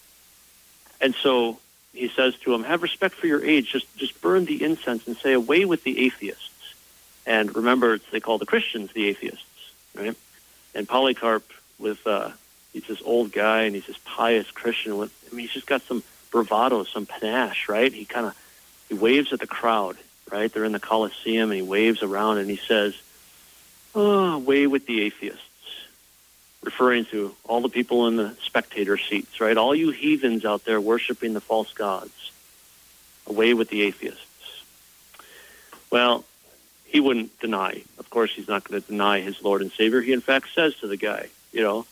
And 0.99 1.15
so 1.15 1.57
he 1.93 2.09
says 2.09 2.35
to 2.39 2.53
him, 2.53 2.65
have 2.65 2.83
respect 2.83 3.15
for 3.15 3.27
your 3.27 3.41
age. 3.41 3.71
Just, 3.71 3.95
just 3.95 4.21
burn 4.21 4.43
the 4.43 4.61
incense 4.61 5.07
and 5.07 5.15
say, 5.15 5.31
away 5.31 5.63
with 5.63 5.85
the 5.85 6.05
atheists. 6.05 6.75
And 7.25 7.55
remember, 7.55 7.99
they 8.11 8.19
call 8.19 8.37
the 8.37 8.45
Christians 8.45 8.91
the 8.91 9.07
atheists, 9.07 9.71
right? 9.93 10.17
And 10.73 10.85
Polycarp 10.85 11.49
with, 11.79 12.05
uh, 12.05 12.31
he's 12.73 12.85
this 12.85 13.01
old 13.01 13.31
guy 13.31 13.61
and 13.61 13.75
he's 13.75 13.87
this 13.87 13.99
pious 14.03 14.51
Christian. 14.51 14.97
With, 14.97 15.13
I 15.31 15.33
mean, 15.33 15.45
he's 15.45 15.53
just 15.53 15.67
got 15.67 15.83
some 15.83 16.03
bravado, 16.31 16.83
some 16.83 17.05
panache, 17.05 17.69
right? 17.69 17.93
He 17.93 18.03
kind 18.03 18.25
of 18.25 18.37
he 18.89 18.93
waves 18.93 19.31
at 19.31 19.39
the 19.39 19.47
crowd, 19.47 19.95
right? 20.29 20.51
They're 20.51 20.65
in 20.65 20.73
the 20.73 20.81
Colosseum 20.81 21.49
and 21.49 21.61
he 21.61 21.65
waves 21.65 22.03
around 22.03 22.39
and 22.39 22.49
he 22.49 22.57
says, 22.57 22.93
Ah, 23.95 23.99
"Oh, 23.99 24.35
away 24.35 24.67
with 24.67 24.85
the 24.85 25.01
atheists," 25.01 25.41
referring 26.61 27.05
to 27.05 27.35
all 27.45 27.61
the 27.61 27.69
people 27.69 28.07
in 28.07 28.17
the 28.17 28.35
spectator 28.43 28.97
seats, 28.97 29.39
right? 29.39 29.57
All 29.57 29.73
you 29.73 29.91
heathens 29.91 30.43
out 30.45 30.65
there 30.65 30.81
worshiping 30.81 31.33
the 31.33 31.41
false 31.41 31.71
gods, 31.73 32.31
away 33.25 33.53
with 33.53 33.69
the 33.69 33.83
atheists. 33.83 34.21
Well, 35.89 36.25
he 36.85 36.99
wouldn't 36.99 37.39
deny. 37.39 37.83
Of 37.97 38.09
course, 38.09 38.33
he's 38.33 38.47
not 38.47 38.63
going 38.63 38.81
to 38.81 38.87
deny 38.87 39.21
his 39.21 39.41
Lord 39.41 39.61
and 39.61 39.71
Savior. 39.71 40.01
He, 40.01 40.13
in 40.13 40.21
fact, 40.21 40.53
says 40.53 40.75
to 40.77 40.87
the 40.87 40.97
guy, 40.97 41.27
you 41.51 41.61
know, 41.61 41.85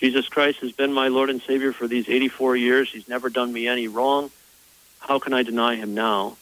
Jesus 0.00 0.28
Christ 0.28 0.60
has 0.60 0.72
been 0.72 0.92
my 0.92 1.08
Lord 1.08 1.30
and 1.30 1.40
Savior 1.42 1.72
for 1.72 1.88
these 1.88 2.08
84 2.08 2.56
years. 2.56 2.90
He's 2.90 3.08
never 3.08 3.30
done 3.30 3.52
me 3.52 3.66
any 3.66 3.88
wrong. 3.88 4.30
How 5.00 5.18
can 5.18 5.32
I 5.32 5.42
deny 5.42 5.76
him 5.76 5.94
now? 5.94 6.36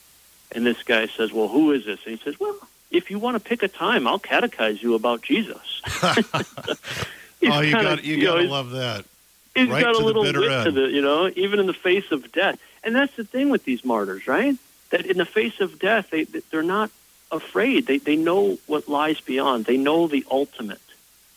And 0.52 0.66
this 0.66 0.82
guy 0.82 1.06
says, 1.06 1.32
Well, 1.32 1.48
who 1.48 1.72
is 1.72 1.84
this? 1.84 2.00
And 2.04 2.18
he 2.18 2.24
says, 2.24 2.38
Well, 2.38 2.56
if 2.94 3.10
you 3.10 3.18
want 3.18 3.36
to 3.36 3.40
pick 3.40 3.62
a 3.62 3.68
time, 3.68 4.06
I'll 4.06 4.20
catechize 4.20 4.82
you 4.82 4.94
about 4.94 5.22
Jesus. 5.22 5.82
Oh, 7.46 7.60
you 7.60 7.72
got 7.72 8.02
you 8.04 8.16
know, 8.18 8.24
got 8.24 8.42
to 8.42 8.48
love 8.48 8.70
that. 8.70 9.04
He's 9.54 9.68
right 9.68 9.82
got 9.84 9.92
to 9.92 9.98
a 9.98 10.04
little 10.04 10.22
wit 10.22 10.34
to 10.34 10.48
end. 10.48 10.74
the, 10.74 10.88
you 10.88 11.02
know, 11.02 11.30
even 11.36 11.60
in 11.60 11.66
the 11.66 11.74
face 11.74 12.10
of 12.10 12.32
death. 12.32 12.58
And 12.82 12.94
that's 12.94 13.14
the 13.16 13.24
thing 13.24 13.50
with 13.50 13.64
these 13.64 13.84
martyrs, 13.84 14.26
right? 14.26 14.56
That 14.90 15.06
in 15.06 15.18
the 15.18 15.26
face 15.26 15.60
of 15.60 15.78
death, 15.78 16.10
they 16.10 16.24
they're 16.24 16.62
not 16.62 16.90
afraid. 17.30 17.86
They 17.86 17.98
they 17.98 18.16
know 18.16 18.58
what 18.66 18.88
lies 18.88 19.20
beyond. 19.20 19.66
They 19.66 19.76
know 19.76 20.06
the 20.06 20.24
ultimate. 20.30 20.80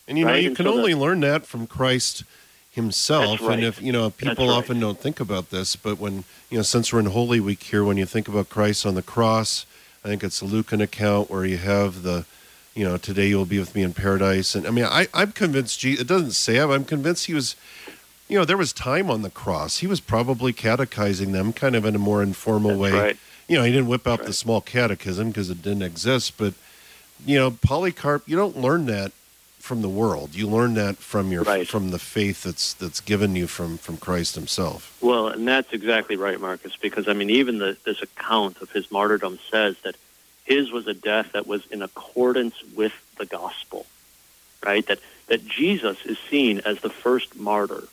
And 0.07 0.17
you 0.17 0.23
know, 0.25 0.31
Right, 0.31 0.43
you 0.43 0.47
and 0.49 0.55
can 0.55 0.65
so 0.65 0.73
only 0.73 0.93
the- 0.93 0.99
learn 0.99 1.19
that 1.21 1.45
from 1.45 1.67
Christ 1.67 2.23
himself. 2.71 3.41
Right. 3.41 3.55
And 3.55 3.63
if 3.65 3.81
you 3.81 3.91
know, 3.91 4.09
people 4.09 4.47
right. 4.47 4.53
often 4.57 4.79
don't 4.79 4.99
think 4.99 5.19
about 5.19 5.49
this, 5.49 5.75
but 5.75 5.99
when 5.99 6.23
you 6.49 6.57
know, 6.57 6.63
since 6.63 6.93
we're 6.93 6.99
in 6.99 7.07
Holy 7.07 7.39
Week 7.39 7.61
here, 7.63 7.83
when 7.83 7.97
you 7.97 8.05
think 8.05 8.27
about 8.27 8.49
Christ 8.49 8.85
on 8.85 8.95
the 8.95 9.01
cross, 9.03 9.65
I 10.03 10.07
think 10.07 10.23
it's 10.23 10.41
a 10.41 10.45
Lucan 10.45 10.81
account 10.81 11.29
where 11.29 11.45
you 11.45 11.57
have 11.57 12.03
the, 12.03 12.25
you 12.75 12.85
know, 12.85 12.97
today 12.97 13.27
you 13.27 13.37
will 13.37 13.45
be 13.45 13.59
with 13.59 13.75
me 13.75 13.81
in 13.83 13.93
paradise. 13.93 14.55
And 14.55 14.65
I 14.67 14.71
mean, 14.71 14.85
I, 14.85 15.07
I'm 15.13 15.31
convinced. 15.31 15.79
Je- 15.79 15.93
it 15.93 16.07
doesn't 16.07 16.31
say 16.31 16.59
I'm 16.59 16.85
convinced 16.85 17.25
he 17.25 17.33
was. 17.33 17.55
You 18.29 18.37
know, 18.37 18.43
there 18.45 18.57
was 18.57 18.73
time 18.73 19.09
on 19.09 19.21
the 19.21 19.29
cross. 19.29 19.77
He 19.77 19.87
was 19.87 20.01
probably 20.01 20.51
catechizing 20.51 21.31
them, 21.31 21.53
kind 21.53 21.75
of 21.77 21.85
in 21.85 21.95
a 21.95 21.99
more 21.99 22.21
informal 22.21 22.71
That's 22.71 22.81
way. 22.81 22.91
right. 22.91 23.17
You 23.47 23.57
know, 23.57 23.63
he 23.63 23.71
didn't 23.71 23.87
whip 23.87 24.05
out 24.05 24.19
Right. 24.19 24.27
the 24.27 24.33
small 24.33 24.59
catechism 24.59 25.29
because 25.29 25.49
it 25.49 25.61
didn't 25.61 25.83
exist. 25.83 26.37
But 26.37 26.53
you 27.25 27.37
know, 27.37 27.51
Polycarp, 27.51 28.27
you 28.27 28.35
don't 28.35 28.57
learn 28.57 28.85
that 28.87 29.11
from 29.67 29.81
the 29.81 29.89
world. 29.89 30.33
You 30.33 30.47
learn 30.47 30.73
that 30.75 30.95
from 30.97 31.31
your 31.31 31.43
Right. 31.43 31.67
from 31.67 31.91
the 31.91 31.99
faith 31.99 32.43
that's 32.43 32.73
that's 32.73 33.01
given 33.01 33.35
you 33.35 33.47
from 33.47 33.77
from 33.77 33.97
Christ 33.97 34.35
Himself. 34.35 34.97
Well, 35.01 35.27
and 35.27 35.45
that's 35.47 35.73
exactly 35.73 36.15
right, 36.15 36.39
Marcus, 36.39 36.75
because 36.77 37.07
I 37.07 37.13
mean, 37.13 37.29
even 37.29 37.59
the, 37.59 37.77
this 37.85 38.01
account 38.01 38.61
of 38.61 38.71
his 38.71 38.89
martyrdom 38.89 39.37
says 39.51 39.75
that 39.83 39.95
his 40.45 40.71
was 40.71 40.87
a 40.87 40.93
death 40.93 41.33
that 41.33 41.45
was 41.45 41.65
in 41.67 41.81
accordance 41.81 42.55
with 42.73 42.93
the 43.17 43.25
gospel, 43.25 43.85
right? 44.65 44.85
That 44.87 44.99
that 45.27 45.45
Jesus 45.45 45.97
is 46.05 46.17
seen 46.29 46.61
as 46.65 46.79
the 46.79 46.89
first 46.89 47.35
martyr, 47.35 47.83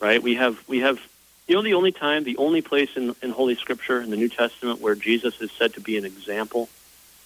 right? 0.00 0.22
We 0.22 0.36
have 0.36 0.62
we 0.68 0.78
have 0.80 1.00
you 1.48 1.56
know 1.56 1.62
the 1.62 1.74
only 1.74 1.92
time, 1.92 2.22
the 2.22 2.36
only 2.36 2.62
place 2.62 2.90
in 2.96 3.16
in 3.20 3.30
Holy 3.30 3.56
Scripture 3.56 4.00
in 4.00 4.10
the 4.10 4.16
New 4.16 4.28
Testament 4.28 4.80
where 4.80 4.94
Jesus 4.94 5.40
is 5.40 5.50
said 5.50 5.74
to 5.74 5.80
be 5.80 5.96
an 5.98 6.04
example, 6.04 6.68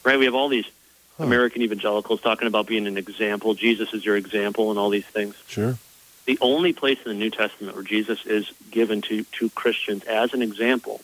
right? 0.04 0.18
We 0.18 0.24
have 0.24 0.34
all 0.34 0.48
these 0.48 0.70
Huh. 1.18 1.24
American 1.24 1.62
evangelicals 1.62 2.20
talking 2.22 2.48
about 2.48 2.66
being 2.66 2.86
an 2.86 2.96
example. 2.96 3.54
Jesus 3.54 3.92
is 3.92 4.04
your 4.04 4.16
example, 4.16 4.70
and 4.70 4.78
all 4.78 4.90
these 4.90 5.04
things 5.06 5.34
Sure. 5.46 5.76
the 6.24 6.38
only 6.40 6.72
place 6.72 6.98
in 7.04 7.10
the 7.10 7.18
New 7.18 7.30
Testament 7.30 7.74
where 7.74 7.84
Jesus 7.84 8.24
is 8.26 8.50
given 8.70 9.02
to, 9.02 9.24
to 9.24 9.50
Christians 9.50 10.04
as 10.04 10.32
an 10.34 10.40
example 10.42 11.00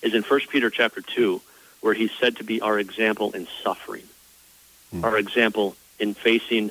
is 0.00 0.14
in 0.14 0.22
1 0.22 0.40
Peter 0.50 0.70
chapter 0.70 1.00
2, 1.00 1.40
where 1.80 1.94
he's 1.94 2.10
said 2.18 2.36
to 2.36 2.44
be 2.44 2.60
our 2.60 2.78
example 2.78 3.32
in 3.32 3.46
suffering, 3.62 4.04
Hmm. 4.90 5.04
our 5.04 5.16
example 5.18 5.76
in 5.98 6.14
facing 6.14 6.70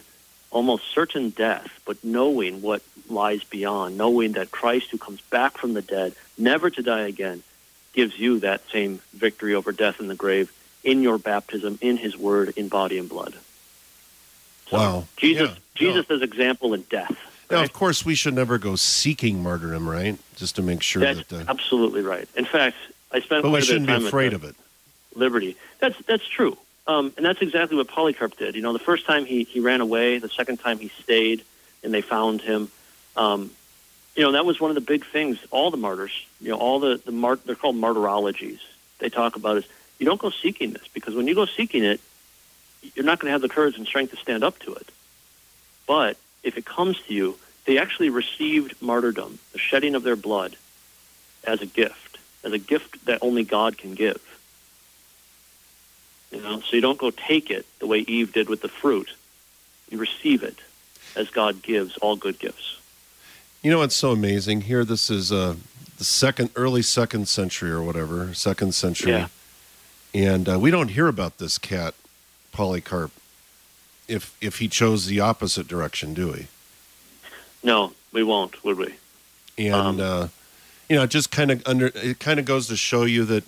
almost 0.51 0.83
certain 0.93 1.29
death, 1.29 1.69
but 1.85 2.03
knowing 2.03 2.61
what 2.61 2.81
lies 3.09 3.43
beyond, 3.43 3.97
knowing 3.97 4.33
that 4.33 4.51
Christ, 4.51 4.87
who 4.91 4.97
comes 4.97 5.21
back 5.21 5.57
from 5.57 5.73
the 5.73 5.81
dead, 5.81 6.13
never 6.37 6.69
to 6.69 6.81
die 6.81 7.01
again, 7.07 7.43
gives 7.93 8.17
you 8.19 8.39
that 8.39 8.61
same 8.71 9.01
victory 9.13 9.53
over 9.55 9.71
death 9.71 9.99
and 9.99 10.09
the 10.09 10.15
grave 10.15 10.51
in 10.83 11.01
your 11.01 11.17
baptism, 11.17 11.77
in 11.81 11.97
his 11.97 12.17
word, 12.17 12.53
in 12.55 12.67
body 12.67 12.97
and 12.97 13.07
blood. 13.09 13.33
So 14.69 14.77
Wow. 14.77 15.07
Jesus, 15.17 15.49
Yeah. 15.49 15.55
Jesus 15.75 16.05
as 16.09 16.21
example 16.21 16.73
in 16.73 16.81
death. 16.83 17.15
Now, 17.49 17.63
of 17.63 17.73
course, 17.73 18.05
we 18.05 18.15
should 18.15 18.33
never 18.33 18.57
go 18.57 18.77
seeking 18.77 19.43
martyrdom, 19.43 19.87
right? 19.87 20.17
Just 20.37 20.55
to 20.55 20.61
make 20.61 20.81
sure 20.81 21.01
That's 21.01 21.27
that. 21.27 21.47
Uh, 21.47 21.51
absolutely 21.51 22.01
right. 22.01 22.27
In 22.35 22.45
fact, 22.45 22.77
I 23.11 23.19
spent 23.19 23.43
but 23.43 23.49
we 23.49 23.51
quite 23.51 23.57
a 23.57 23.59
bit 23.59 23.65
shouldn't 23.65 23.87
be 23.87 24.07
afraid 24.07 24.33
of 24.33 24.43
it. 24.45 24.55
Liberty. 25.15 25.57
That's 25.79 25.97
that's 26.05 26.25
true, 26.25 26.57
um, 26.87 27.11
and 27.17 27.25
that's 27.25 27.41
exactly 27.41 27.75
what 27.75 27.89
Polycarp 27.89 28.37
did. 28.37 28.55
You 28.55 28.61
know, 28.61 28.71
the 28.71 28.79
first 28.79 29.05
time 29.05 29.25
he 29.25 29.43
he 29.43 29.59
ran 29.59 29.81
away, 29.81 30.19
the 30.19 30.29
second 30.29 30.57
time 30.57 30.79
he 30.79 30.87
stayed, 31.03 31.43
and 31.83 31.93
they 31.93 31.99
found 31.99 32.39
him. 32.39 32.71
Um, 33.17 33.51
you 34.15 34.23
know, 34.23 34.31
that 34.31 34.45
was 34.45 34.61
one 34.61 34.71
of 34.71 34.75
the 34.75 34.81
big 34.81 35.05
things. 35.05 35.37
All 35.51 35.69
the 35.71 35.75
martyrs, 35.75 36.13
you 36.39 36.49
know, 36.51 36.57
all 36.57 36.79
the 36.79 37.01
the 37.03 37.11
mart- 37.11 37.45
they're 37.45 37.55
called 37.55 37.75
martyrologies. 37.75 38.59
They 38.99 39.09
talk 39.09 39.35
about 39.35 39.57
is 39.57 39.65
you 40.01 40.07
don't 40.07 40.19
go 40.19 40.31
seeking 40.31 40.71
this 40.73 40.87
because 40.95 41.13
when 41.13 41.27
you 41.27 41.35
go 41.35 41.45
seeking 41.45 41.83
it, 41.83 42.01
you're 42.95 43.05
not 43.05 43.19
going 43.19 43.27
to 43.27 43.33
have 43.33 43.41
the 43.41 43.47
courage 43.47 43.77
and 43.77 43.85
strength 43.85 44.09
to 44.09 44.17
stand 44.17 44.43
up 44.43 44.57
to 44.57 44.73
it. 44.73 44.89
But 45.85 46.17
if 46.41 46.57
it 46.57 46.65
comes 46.65 46.99
to 47.03 47.13
you, 47.13 47.37
they 47.65 47.77
actually 47.77 48.09
received 48.09 48.81
martyrdom, 48.81 49.37
the 49.51 49.59
shedding 49.59 49.93
of 49.93 50.01
their 50.01 50.15
blood, 50.15 50.55
as 51.43 51.61
a 51.61 51.67
gift, 51.67 52.17
as 52.43 52.51
a 52.51 52.57
gift 52.57 53.05
that 53.05 53.19
only 53.21 53.43
God 53.43 53.77
can 53.77 53.93
give. 53.93 54.19
You 56.31 56.41
know, 56.41 56.61
so 56.61 56.75
you 56.75 56.81
don't 56.81 56.97
go 56.97 57.11
take 57.11 57.51
it 57.51 57.67
the 57.77 57.85
way 57.85 57.99
Eve 57.99 58.33
did 58.33 58.49
with 58.49 58.61
the 58.61 58.69
fruit. 58.69 59.13
You 59.91 59.99
receive 59.99 60.41
it 60.41 60.57
as 61.15 61.29
God 61.29 61.61
gives 61.61 61.97
all 61.97 62.15
good 62.15 62.39
gifts. 62.39 62.79
You 63.61 63.69
know 63.69 63.77
what's 63.77 63.95
so 63.95 64.11
amazing 64.11 64.61
here? 64.61 64.83
This 64.83 65.11
is 65.11 65.31
uh, 65.31 65.57
the 65.99 66.03
second, 66.03 66.49
early 66.55 66.81
second 66.81 67.27
century 67.27 67.69
or 67.69 67.83
whatever, 67.83 68.33
second 68.33 68.73
century, 68.73 69.11
Yeah. 69.11 69.27
And 70.13 70.49
uh, 70.49 70.59
we 70.59 70.71
don't 70.71 70.89
hear 70.89 71.07
about 71.07 71.37
this 71.37 71.57
cat, 71.57 71.93
Polycarp. 72.51 73.11
If 74.07 74.35
if 74.41 74.59
he 74.59 74.67
chose 74.67 75.05
the 75.05 75.19
opposite 75.19 75.67
direction, 75.67 76.13
do 76.13 76.31
we? 76.31 76.47
No, 77.63 77.93
we 78.11 78.23
won't, 78.23 78.63
would 78.63 78.77
we? 78.77 78.95
and 79.57 79.73
Um, 79.73 79.99
uh, 79.99 80.27
you 80.89 80.95
know, 80.95 81.03
it 81.03 81.09
just 81.09 81.31
kind 81.31 81.51
of 81.51 81.61
under 81.65 81.91
it 81.95 82.19
kind 82.19 82.39
of 82.39 82.45
goes 82.45 82.67
to 82.67 82.75
show 82.75 83.03
you 83.03 83.23
that 83.25 83.43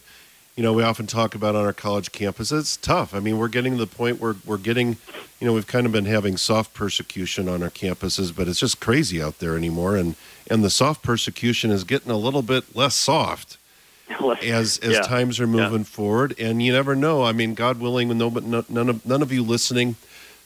you 0.56 0.62
know, 0.62 0.74
we 0.74 0.84
often 0.84 1.08
talk 1.08 1.34
about 1.34 1.56
on 1.56 1.66
our 1.66 1.74
college 1.74 2.12
campus. 2.12 2.52
It's 2.52 2.78
tough. 2.78 3.16
I 3.16 3.20
mean, 3.20 3.40
we're 3.40 3.48
getting 3.48 3.74
to 3.74 3.80
the 3.80 3.88
point 3.88 4.20
where 4.22 4.36
we're 4.46 4.58
getting, 4.58 4.98
you 5.40 5.48
know, 5.48 5.54
we've 5.54 5.66
kind 5.66 5.86
of 5.88 5.92
been 5.92 6.06
having 6.06 6.38
soft 6.38 6.76
persecution 6.76 7.50
on 7.50 7.64
our 7.64 7.72
campuses, 7.72 8.36
but 8.36 8.48
it's 8.48 8.60
just 8.60 8.80
crazy 8.80 9.22
out 9.22 9.40
there 9.40 9.58
anymore. 9.58 9.98
And 9.98 10.16
and 10.50 10.64
the 10.64 10.70
soft 10.70 11.02
persecution 11.02 11.72
is 11.72 11.84
getting 11.84 12.12
a 12.12 12.18
little 12.18 12.44
bit 12.44 12.76
less 12.76 12.96
soft 12.96 13.58
as 14.42 14.78
as 14.80 14.94
Yeah. 14.94 15.02
times 15.02 15.40
are 15.40 15.48
moving 15.48 15.84
forward. 15.84 16.36
And 16.40 16.62
you 16.62 16.72
never 16.74 16.96
know. 16.96 17.24
I 17.24 17.32
mean, 17.32 17.54
God 17.54 17.80
willing, 17.80 18.16
no, 18.18 18.30
but 18.30 18.44
none 18.46 18.90
of 18.90 19.06
none 19.06 19.22
of 19.22 19.32
you 19.32 19.44
listening, 19.44 19.96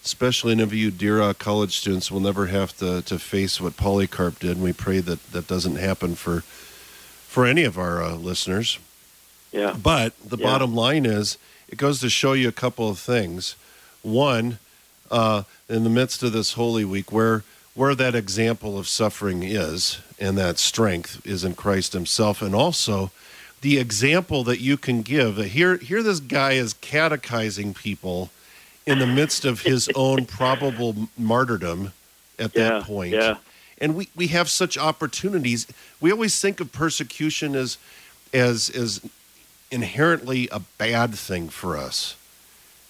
especially 0.04 0.56
none 0.56 0.64
of 0.64 0.74
you 0.74 0.92
dear 0.92 1.22
uh, 1.22 1.34
college 1.34 1.78
students, 1.78 2.12
will 2.12 2.20
never 2.20 2.48
have 2.48 2.76
to 2.78 3.02
to 3.04 3.20
face 3.20 3.60
what 3.62 3.78
Polycarp 3.78 4.40
did. 4.40 4.52
And 4.58 4.64
we 4.64 4.74
pray 4.74 5.00
that 5.00 5.32
that 5.32 5.48
doesn't 5.48 5.76
happen 5.78 6.16
for 6.16 6.42
for 7.28 7.46
any 7.46 7.64
of 7.64 7.78
our 7.78 8.02
uh, 8.04 8.16
listeners. 8.16 8.80
Yeah. 9.52 9.74
But 9.82 10.14
the 10.26 10.38
Yeah. 10.38 10.46
bottom 10.46 10.76
line 10.76 11.06
is, 11.06 11.38
it 11.70 11.78
goes 11.78 12.00
to 12.02 12.10
show 12.10 12.34
you 12.34 12.48
a 12.48 12.52
couple 12.54 12.90
of 12.90 13.00
things. 13.00 13.56
One, 14.02 14.60
uh, 15.12 15.44
in 15.70 15.84
the 15.84 15.90
midst 15.90 16.24
of 16.24 16.32
this 16.34 16.54
Holy 16.54 16.86
Week, 16.86 17.12
where 17.12 17.44
where 17.76 17.94
that 17.94 18.16
example 18.16 18.76
of 18.80 18.88
suffering 18.88 19.44
is, 19.44 20.00
and 20.20 20.36
that 20.36 20.58
strength 20.58 21.22
is 21.24 21.44
in 21.44 21.54
Christ 21.54 21.94
Himself, 21.94 22.42
and 22.42 22.56
also 22.56 23.12
the 23.62 23.78
example 23.80 24.44
that 24.44 24.60
you 24.60 24.78
can 24.78 25.02
give. 25.02 25.36
That 25.36 25.50
here, 25.50 25.78
here, 25.78 26.04
this 26.04 26.20
guy 26.20 26.54
is 26.54 26.74
catechizing 26.74 27.74
people 27.74 28.30
in 28.86 29.00
the 29.00 29.08
midst 29.08 29.46
of 29.46 29.62
his 29.62 29.90
own 29.96 30.26
probable 30.26 31.10
martyrdom 31.18 31.94
at 32.40 32.56
Yeah, 32.56 32.70
that 32.70 32.84
point 32.84 33.14
yeah. 33.14 33.38
and 33.80 33.96
we, 33.96 34.10
we 34.16 34.28
have 34.28 34.50
such 34.50 34.78
opportunities. 34.78 35.68
We 36.00 36.12
always 36.12 36.40
think 36.40 36.60
of 36.60 36.72
persecution 36.72 37.56
as 37.56 37.78
as 38.34 38.70
as 38.70 39.02
inherently 39.72 40.48
a 40.52 40.60
bad 40.78 41.16
thing 41.16 41.50
for 41.50 41.78
us. 41.78 42.16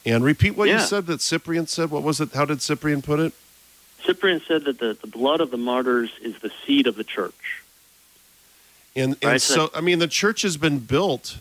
And 0.05 0.23
repeat 0.23 0.55
what 0.55 0.69
you 0.69 0.79
said 0.79 1.05
that 1.07 1.21
Cyprian 1.21 1.67
said. 1.67 1.91
What 1.91 2.03
was 2.03 2.21
it? 2.21 2.31
How 2.33 2.45
did 2.45 2.61
Cyprian 2.61 3.01
put 3.01 3.19
it? 3.19 3.33
Cyprian 4.05 4.41
said 4.47 4.63
that 4.65 4.79
the, 4.79 4.97
the 5.01 5.07
blood 5.07 5.41
of 5.41 5.51
the 5.51 5.57
martyrs 5.57 6.11
is 6.21 6.37
the 6.39 6.51
seed 6.65 6.87
of 6.87 6.95
the 6.95 7.03
church. 7.03 7.63
And 8.97 9.13
and 9.21 9.23
Right, 9.23 9.41
so 9.41 9.69
I 9.73 9.81
mean 9.81 9.99
the 9.99 10.07
church 10.07 10.41
has 10.41 10.57
been 10.57 10.79
built 10.79 11.37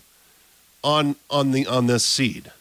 on 0.85 1.17
on 1.31 1.53
the 1.53 1.67
on 1.67 1.87
this 1.87 2.05
seed. 2.05 2.53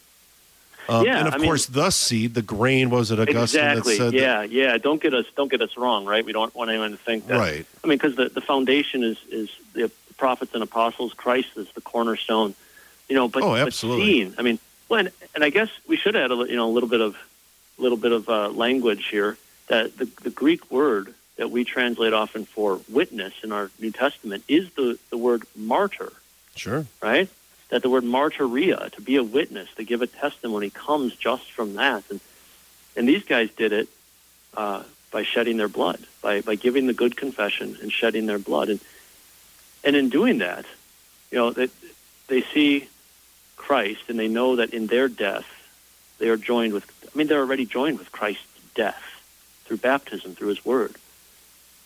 Um, 0.88 1.04
Yeah, 1.04 1.18
and 1.18 1.28
of 1.28 1.34
I 1.34 1.38
mean- 1.38 1.46
course, 1.48 1.66
the 1.66 1.90
seed, 1.90 2.34
the 2.34 2.42
grain, 2.42 2.90
was 2.90 3.10
it 3.10 3.18
Augustine 3.18 3.40
exactly. 3.40 3.98
that 3.98 4.04
said 4.04 4.12
that- 4.12 4.18
yeah, 4.20 4.42
yeah. 4.72 4.78
Don't 4.78 5.02
get 5.02 5.14
us 5.14 5.26
don't 5.36 5.50
get 5.50 5.60
us 5.60 5.76
wrong, 5.76 6.04
right? 6.06 6.24
We 6.24 6.32
don't 6.32 6.54
want 6.54 6.70
anyone 6.70 6.92
to 6.92 6.96
think 6.96 7.26
that. 7.26 7.38
right? 7.38 7.66
I 7.82 7.86
mean, 7.86 7.98
because 7.98 8.16
the, 8.16 8.28
the 8.28 8.40
foundation 8.40 9.02
is 9.02 9.18
is 9.30 9.50
the 9.74 9.90
prophets 10.16 10.54
and 10.54 10.62
apostles. 10.62 11.12
Christ 11.12 11.48
is 11.56 11.68
the 11.74 11.80
cornerstone. 11.80 12.54
You 13.08 13.14
know, 13.16 13.28
but 13.28 13.42
Oh, 13.42 13.50
but 13.50 13.66
absolutely. 13.66 14.32
I 14.38 14.42
mean, 14.42 14.58
and, 14.90 15.10
and 15.34 15.44
I 15.44 15.50
guess 15.50 15.68
we 15.86 15.96
should 15.96 16.16
add 16.16 16.30
a 16.32 16.36
you 16.36 16.56
know 16.56 16.68
a 16.68 16.72
little 16.72 16.88
bit 16.88 17.00
of 17.00 17.16
little 17.78 17.98
bit 17.98 18.12
of 18.12 18.28
uh, 18.28 18.48
language 18.50 19.08
here 19.08 19.36
that 19.68 19.96
the 19.98 20.08
the 20.22 20.30
Greek 20.30 20.70
word 20.70 21.14
that 21.36 21.50
we 21.50 21.64
translate 21.64 22.12
often 22.12 22.44
for 22.46 22.80
witness 22.88 23.34
in 23.42 23.52
our 23.52 23.70
New 23.78 23.90
Testament 23.90 24.44
is 24.48 24.70
the 24.74 24.98
the 25.10 25.16
word 25.18 25.42
martyr, 25.54 26.12
Sure. 26.54 26.86
right? 27.02 27.28
That 27.68 27.82
the 27.82 27.90
word 27.90 28.04
martyria, 28.04 28.90
to 28.92 29.00
be 29.00 29.16
a 29.16 29.22
witness, 29.24 29.68
to 29.76 29.84
give 29.84 30.00
a 30.02 30.06
testimony, 30.06 30.70
comes 30.70 31.14
just 31.14 31.50
from 31.52 31.74
that. 31.74 32.04
And 32.10 32.20
and 32.96 33.08
these 33.08 33.24
guys 33.24 33.50
did 33.50 33.72
it 33.72 33.88
uh, 34.56 34.82
by 35.10 35.22
shedding 35.24 35.56
their 35.58 35.68
blood, 35.68 36.00
by 36.22 36.40
by 36.40 36.54
giving 36.54 36.86
the 36.86 36.94
good 36.94 37.16
confession 37.16 37.76
and 37.82 37.92
shedding 37.92 38.26
their 38.26 38.38
blood. 38.38 38.68
And 38.70 38.80
and 39.84 39.94
in 39.96 40.08
doing 40.08 40.38
that, 40.38 40.64
you 41.30 41.38
know, 41.38 41.50
they 41.50 41.68
they 42.28 42.42
see 42.42 42.88
Christ 43.56 44.02
and 44.08 44.18
they 44.18 44.28
know 44.28 44.56
that 44.56 44.72
in 44.72 44.86
their 44.86 45.08
death 45.08 45.46
they 46.18 46.28
are 46.28 46.36
joined 46.38 46.72
with. 46.72 46.90
I 47.04 47.18
mean, 47.18 47.26
they're 47.26 47.40
already 47.40 47.66
joined 47.66 47.98
with 47.98 48.10
Christ's 48.12 48.44
death 48.74 49.02
through 49.64 49.78
baptism, 49.78 50.34
through 50.34 50.48
His 50.48 50.64
Word. 50.64 50.94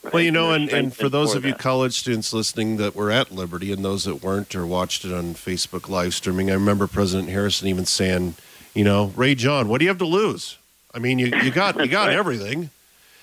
Right? 0.02 0.12
Well, 0.12 0.23
you 0.23 0.30
know, 0.30 0.52
and, 0.52 0.69
and 0.71 0.95
for 0.95 1.09
those 1.09 1.35
of 1.35 1.45
you 1.45 1.52
that. 1.52 1.61
college 1.61 1.99
students 1.99 2.33
listening 2.33 2.76
that 2.78 2.95
were 2.95 3.11
at 3.11 3.30
Liberty 3.33 3.73
and 3.73 3.85
those 3.85 4.04
that 4.04 4.23
weren't 4.23 4.54
or 4.54 4.66
watched 4.66 5.04
it 5.04 5.12
on 5.12 5.35
Facebook 5.35 5.88
live 5.88 6.14
streaming, 6.14 6.50
I 6.50 6.54
remember 6.54 6.87
President 6.87 7.28
Harrison 7.28 7.69
even 7.69 7.87
saying, 7.87 8.35
you 8.75 8.85
know, 8.85 9.12
Ray 9.16 9.35
John, 9.35 9.69
what 9.69 9.78
do 9.78 9.85
you 9.85 9.90
have 9.90 9.99
to 9.99 10.07
lose? 10.07 10.57
I 10.95 10.99
mean, 10.99 11.19
you, 11.19 11.26
you 11.26 11.50
got 11.50 11.76
you 11.78 11.87
got 11.87 12.09
right. 12.09 12.16
everything. 12.16 12.70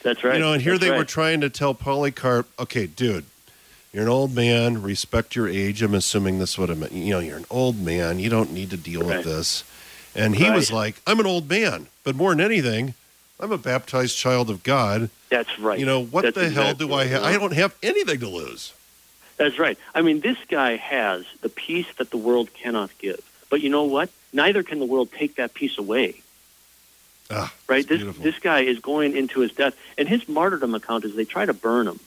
that's 0.04 0.24
right. 0.24 0.36
You 0.36 0.40
know, 0.40 0.54
and 0.54 0.62
here 0.62 0.78
That's 0.78 0.92
they 0.92 0.98
were 0.98 1.04
trying 1.06 1.42
to 1.42 1.50
tell 1.50 1.74
Polycarp, 1.74 2.48
okay, 2.60 2.88
dude, 2.88 3.26
you're 3.92 4.04
an 4.04 4.10
old 4.10 4.34
man, 4.34 4.82
respect 4.82 5.36
your 5.36 5.48
age. 5.48 5.82
I'm 5.82 5.94
assuming 5.94 6.40
this 6.40 6.58
would 6.58 6.70
have 6.70 6.78
meant, 6.78 6.92
you 6.94 7.12
know, 7.12 7.20
you're 7.20 7.38
an 7.38 7.46
old 7.50 7.80
man, 7.80 8.20
you 8.20 8.30
don't 8.30 8.54
need 8.54 8.70
to 8.70 8.78
deal 8.78 9.02
Right. 9.02 9.18
with 9.18 9.26
this. 9.26 9.64
And 10.16 10.36
he 10.36 10.50
was 10.50 10.72
like, 10.72 10.96
I'm 11.06 11.20
an 11.20 11.26
old 11.26 11.50
man, 11.50 11.88
but 12.04 12.16
more 12.16 12.32
than 12.32 12.42
anything, 12.42 12.94
I'm 13.40 13.52
a 13.52 13.58
baptized 13.58 14.18
child 14.18 14.50
of 14.50 14.64
God. 14.64 15.10
That's 15.30 15.60
right. 15.60 15.80
You 15.80 15.86
know, 15.86 16.04
what 16.04 16.24
That's 16.24 16.36
the 16.36 16.50
hell 16.50 16.74
do 16.74 16.94
I 16.94 17.06
have? 17.06 17.24
I 17.24 17.34
don't 17.38 17.54
have 17.54 17.76
anything 17.84 18.20
to 18.22 18.28
lose. 18.30 18.74
That's 19.38 19.60
right. 19.60 19.78
I 19.94 20.02
mean, 20.02 20.22
this 20.22 20.38
guy 20.50 20.78
has 20.78 21.26
the 21.42 21.50
peace 21.50 21.86
that 21.98 22.10
the 22.10 22.18
world 22.18 22.54
cannot 22.54 22.90
give. 22.98 23.20
But 23.50 23.62
you 23.62 23.70
know 23.70 23.84
what? 23.84 24.10
Neither 24.34 24.64
can 24.64 24.80
the 24.80 24.86
world 24.86 25.12
take 25.12 25.36
that 25.36 25.54
peace 25.54 25.78
away. 25.78 26.22
Ah, 27.30 27.54
Right? 27.68 27.88
This 27.88 27.98
beautiful. 27.98 28.24
this 28.24 28.40
guy 28.40 28.62
is 28.62 28.80
going 28.80 29.16
into 29.16 29.42
his 29.42 29.52
death, 29.52 29.76
and 29.98 30.08
his 30.08 30.28
martyrdom 30.28 30.74
account 30.74 31.06
is 31.06 31.16
they 31.16 31.26
try 31.26 31.46
to 31.46 31.54
burn 31.54 31.88
him. 31.88 32.00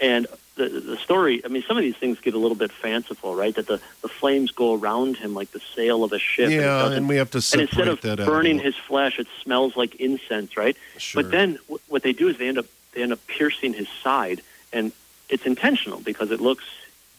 And 0.00 0.26
the 0.56 0.68
the 0.68 0.96
story, 0.96 1.42
I 1.44 1.48
mean, 1.48 1.62
some 1.66 1.76
of 1.76 1.82
these 1.82 1.96
things 1.96 2.18
get 2.20 2.34
a 2.34 2.38
little 2.38 2.56
bit 2.56 2.70
fanciful, 2.72 3.34
right? 3.34 3.54
That 3.54 3.66
the, 3.66 3.80
the 4.02 4.08
flames 4.08 4.50
go 4.52 4.74
around 4.74 5.16
him 5.16 5.34
like 5.34 5.50
the 5.52 5.60
sail 5.74 6.04
of 6.04 6.12
a 6.12 6.18
ship. 6.18 6.44
and 6.46 6.52
yeah, 6.52 6.78
doesn't- 6.78 6.96
and 6.98 7.08
we 7.08 7.16
have 7.16 7.30
to 7.32 7.38
and 7.38 7.44
separate 7.44 7.68
instead 7.70 7.88
of 7.88 8.20
out. 8.20 8.26
burning 8.26 8.58
his 8.58 8.76
flesh, 8.76 9.18
it 9.18 9.26
smells 9.42 9.76
like 9.76 9.94
incense, 9.96 10.56
right? 10.56 10.76
Sure. 10.98 11.22
But 11.22 11.30
then 11.32 11.58
wh- 11.70 11.90
what 11.90 12.02
they 12.02 12.12
do 12.12 12.28
is 12.28 12.38
they 12.38 12.48
end 12.48 12.58
up 12.58 12.66
they 12.92 13.02
end 13.02 13.12
up 13.12 13.24
piercing 13.26 13.74
his 13.74 13.88
side, 14.02 14.40
and 14.72 14.92
it's 15.28 15.46
intentional 15.46 16.00
because 16.00 16.30
it 16.30 16.40
looks 16.40 16.64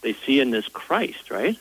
they 0.02 0.14
see 0.14 0.40
in 0.40 0.52
this 0.52 0.68
Christ, 0.68 1.30
right? 1.30 1.58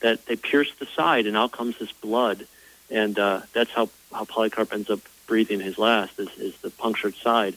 That 0.00 0.24
they 0.26 0.36
pierce 0.36 0.72
the 0.78 0.86
side, 0.86 1.26
and 1.26 1.36
out 1.36 1.52
comes 1.52 1.76
this 1.78 1.92
blood, 1.92 2.46
and 2.90 3.18
uh, 3.18 3.40
that's 3.52 3.70
how 3.70 3.88
how 4.12 4.24
Polycarp 4.24 4.72
ends 4.72 4.88
up 4.90 5.00
breathing 5.26 5.60
his 5.60 5.76
last 5.78 6.18
is, 6.18 6.28
is 6.38 6.56
the 6.58 6.70
punctured 6.70 7.14
side. 7.14 7.56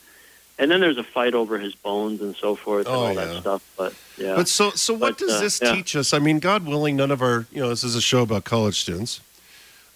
And 0.60 0.70
then 0.70 0.82
there's 0.82 0.98
a 1.00 1.04
fight 1.04 1.34
over 1.34 1.58
his 1.58 1.74
bones 1.74 2.22
and 2.22 2.36
so 2.36 2.56
forth 2.56 2.86
and 2.86 2.96
Oh, 2.96 3.00
all 3.06 3.14
yeah. 3.14 3.26
that 3.26 3.42
stuff. 3.42 3.64
But 3.76 3.94
yeah, 4.18 4.36
But 4.36 4.48
so, 4.48 4.70
so 4.72 4.94
what 4.94 5.18
But, 5.18 5.18
does 5.18 5.32
uh, 5.34 5.40
this 5.42 5.60
yeah. 5.62 5.74
teach 5.76 5.96
us? 5.96 6.14
I 6.14 6.20
mean, 6.20 6.40
God 6.40 6.66
willing, 6.68 6.96
none 6.96 7.10
of 7.12 7.22
our, 7.24 7.48
you 7.52 7.60
know, 7.62 7.70
this 7.70 7.84
is 7.84 7.96
a 7.96 8.02
show 8.02 8.22
about 8.22 8.44
college 8.44 8.80
students, 8.80 9.20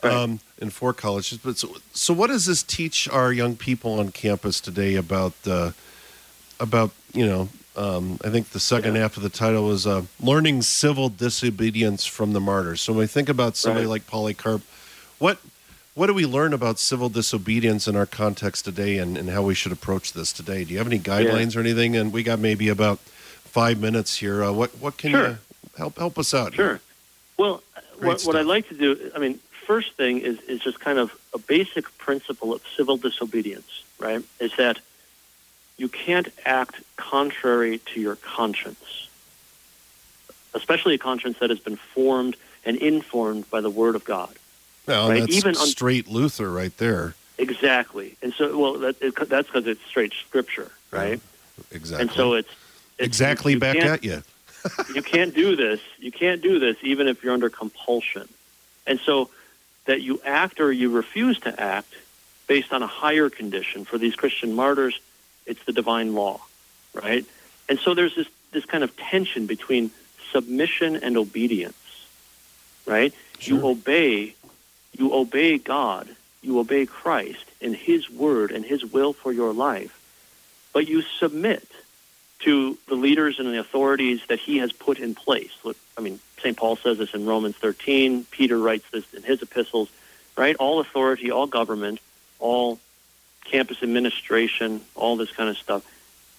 Right. 0.03 0.11
um, 0.13 0.39
and 0.59 0.73
for 0.73 0.93
colleges. 0.93 1.37
But 1.37 1.57
so, 1.57 1.75
so, 1.93 2.13
what 2.13 2.27
does 2.27 2.45
this 2.47 2.63
teach 2.63 3.07
our 3.09 3.31
young 3.31 3.55
people 3.55 3.99
on 3.99 4.11
campus 4.11 4.59
today 4.59 4.95
about, 4.95 5.33
uh, 5.45 5.71
about, 6.59 6.91
you 7.13 7.25
know, 7.27 7.49
um, 7.75 8.19
I 8.23 8.29
think 8.29 8.49
the 8.49 8.59
second 8.59 8.95
Yeah. 8.95 9.01
half 9.01 9.17
of 9.17 9.23
the 9.23 9.29
title 9.29 9.65
was 9.67 9.85
uh, 9.85 10.03
learning 10.19 10.63
civil 10.63 11.09
disobedience 11.09 12.05
from 12.07 12.33
the 12.33 12.39
martyrs. 12.39 12.81
So 12.81 12.93
when 12.93 13.01
we 13.01 13.07
think 13.07 13.29
about 13.29 13.55
somebody 13.55 13.85
Right. 13.85 13.91
like 13.91 14.07
Polycarp, 14.07 14.63
what 15.19 15.37
what 15.97 16.05
do 16.05 16.13
we 16.13 16.27
learn 16.27 16.53
about 16.53 16.77
civil 16.77 17.10
disobedience 17.10 17.88
in 17.88 17.95
our 17.95 18.05
context 18.05 18.65
today, 18.65 18.99
and, 18.99 19.17
and 19.17 19.31
how 19.31 19.41
we 19.41 19.55
should 19.55 19.71
approach 19.71 20.13
this 20.13 20.31
today? 20.31 20.63
Do 20.63 20.71
you 20.71 20.77
have 20.77 20.86
any 20.86 20.99
guidelines 20.99 21.57
or 21.57 21.60
anything? 21.60 21.95
And 21.95 22.13
we 22.13 22.21
got 22.21 22.38
maybe 22.38 22.69
about 22.69 22.99
five 22.99 23.81
minutes 23.81 24.15
here. 24.15 24.43
Uh, 24.43 24.51
what 24.51 24.69
what 24.77 24.97
can 24.97 25.10
Sure. 25.10 25.27
you 25.29 25.38
help 25.75 25.97
help 25.97 26.19
us 26.19 26.36
out? 26.36 26.53
Sure. 26.53 26.67
here? 26.67 26.81
Well, 27.38 27.63
Great 27.99 28.07
what, 28.10 28.21
what 28.27 28.36
I 28.36 28.41
stuff. 28.41 28.47
like 28.47 28.67
to 28.69 28.75
do, 28.75 29.12
I 29.15 29.17
mean, 29.17 29.39
first 29.65 29.93
thing 29.93 30.19
is, 30.19 30.39
is 30.41 30.60
just 30.60 30.79
kind 30.79 30.99
of 30.99 31.17
a 31.33 31.39
basic 31.39 31.86
principle 31.97 32.53
of 32.53 32.62
civil 32.75 32.97
disobedience, 32.97 33.83
right? 33.97 34.23
Is 34.39 34.55
that 34.57 34.79
you 35.77 35.89
can't 35.89 36.27
act 36.45 36.75
contrary 36.95 37.79
to 37.93 37.99
your 37.99 38.17
conscience, 38.17 39.07
especially 40.53 40.93
a 40.93 40.99
conscience 40.99 41.39
that 41.39 41.49
has 41.49 41.60
been 41.60 41.75
formed 41.75 42.36
and 42.65 42.77
informed 42.77 43.49
by 43.49 43.62
the 43.62 43.69
Word 43.71 43.95
of 43.95 44.05
God. 44.05 44.36
Well, 44.88 45.10
Right, 45.10 45.19
that's 45.21 45.36
even 45.36 45.56
on- 45.56 45.67
straight 45.67 46.08
Luther 46.08 46.50
right 46.52 46.76
there. 46.78 47.15
Exactly. 47.38 48.17
And 48.21 48.34
so, 48.34 48.58
well, 48.58 48.73
that, 48.80 49.02
it, 49.02 49.15
that's 49.30 49.47
because 49.47 49.67
it's 49.67 49.84
straight 49.86 50.13
Scripture, 50.13 50.71
right? 50.91 51.19
Exactly. 51.71 52.02
And 52.02 52.12
so 52.12 52.34
it's, 52.34 52.50
it's 52.97 53.06
exactly 53.06 53.54
you 53.54 53.60
back 53.60 53.78
at 53.78 54.04
you. 54.04 54.23
you 54.95 55.02
can't 55.04 55.36
do 55.36 55.56
this. 55.56 55.80
You 56.00 56.12
can't 56.12 56.41
do 56.41 56.58
this 56.58 56.78
even 56.82 57.08
if 57.08 57.23
you're 57.23 57.34
under 57.34 57.50
compulsion. 57.50 58.28
And 58.88 59.00
so 59.00 59.30
that 59.86 60.02
you 60.02 60.19
act 60.26 60.60
or 60.60 60.71
you 60.71 60.89
refuse 60.89 61.39
to 61.41 61.62
act 61.62 61.93
based 62.47 62.73
on 62.73 62.82
a 62.82 62.88
higher 62.88 63.30
condition 63.30 63.86
for 63.86 63.97
these 63.97 64.15
Christian 64.15 64.54
martyrs, 64.54 65.00
it's 65.45 65.63
the 65.65 65.73
divine 65.73 66.15
law, 66.15 66.41
right? 66.93 67.26
And 67.69 67.80
so 67.80 67.93
there's 67.93 68.15
this 68.15 68.28
this 68.52 68.65
kind 68.65 68.84
of 68.84 68.95
tension 68.95 69.45
between 69.45 69.91
submission 70.32 70.95
and 70.95 71.17
obedience, 71.17 72.08
right? 72.86 73.13
You 73.41 73.67
obey 73.67 74.34
you 74.97 75.13
obey 75.13 75.57
God, 75.57 76.07
you 76.41 76.60
obey 76.60 76.86
Christ 76.86 77.45
and 77.62 77.75
his 77.75 78.10
word 78.10 78.51
and 78.51 78.65
his 78.65 78.86
will 78.86 79.13
for 79.13 79.31
your 79.31 79.53
life, 79.53 79.99
but 80.73 80.88
you 80.88 81.01
submit 81.01 81.67
to 82.39 82.77
the 82.88 82.95
leaders 82.95 83.39
and 83.39 83.47
the 83.47 83.60
authorities 83.60 84.21
that 84.27 84.39
he 84.39 84.60
has 84.60 84.71
put 84.71 84.99
in 84.99 85.15
place. 85.15 85.51
Look, 85.63 85.77
I 85.97 86.01
mean, 86.01 86.19
St. 86.39 86.55
Paul 86.55 86.75
says 86.75 86.99
this 86.99 87.13
in 87.13 87.25
Romans 87.25 87.55
13. 87.55 88.25
Peter 88.25 88.57
writes 88.57 88.86
this 88.91 89.12
in 89.13 89.23
his 89.23 89.41
epistles, 89.41 89.89
right? 90.36 90.55
All 90.57 90.79
authority, 90.79 91.31
all 91.31 91.47
government, 91.47 91.99
all 92.39 92.79
campus 93.45 93.81
administration, 93.81 94.81
all 94.95 95.17
this 95.17 95.31
kind 95.31 95.49
of 95.49 95.57
stuff. 95.57 95.83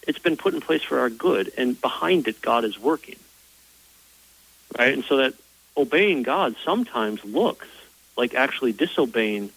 It's 0.07 0.19
been 0.19 0.37
put 0.37 0.55
in 0.55 0.61
place 0.61 0.83
for 0.83 1.01
our 1.01 1.11
good, 1.11 1.53
and 1.59 1.81
behind 1.81 2.29
it, 2.29 2.41
God 2.41 2.65
is 2.65 2.79
working. 2.79 3.17
Right? 4.79 4.95
And 4.95 5.05
so 5.05 5.17
that 5.19 5.35
obeying 5.77 6.23
God 6.23 6.55
sometimes 6.65 7.25
looks 7.25 7.67
like 8.19 8.35
actually 8.35 8.73
disobeying 8.73 9.51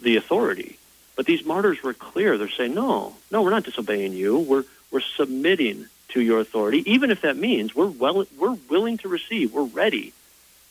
the 0.00 0.16
authority. 0.16 0.78
But 1.16 1.26
these 1.26 1.44
martyrs 1.44 1.82
were 1.82 1.94
clear. 1.94 2.38
They're 2.38 2.48
saying, 2.48 2.74
no, 2.74 3.16
no, 3.30 3.42
we're 3.42 3.50
not 3.50 3.64
disobeying 3.64 4.12
you. 4.12 4.38
We're, 4.38 4.64
we're 4.90 5.00
submitting 5.00 5.86
to 6.10 6.20
your 6.20 6.40
authority, 6.40 6.88
even 6.92 7.10
if 7.10 7.22
that 7.22 7.36
means 7.36 7.74
we're, 7.74 7.86
well, 7.86 8.26
we're 8.38 8.56
willing 8.68 8.98
to 8.98 9.08
receive, 9.08 9.54
we're 9.54 9.64
ready 9.64 10.12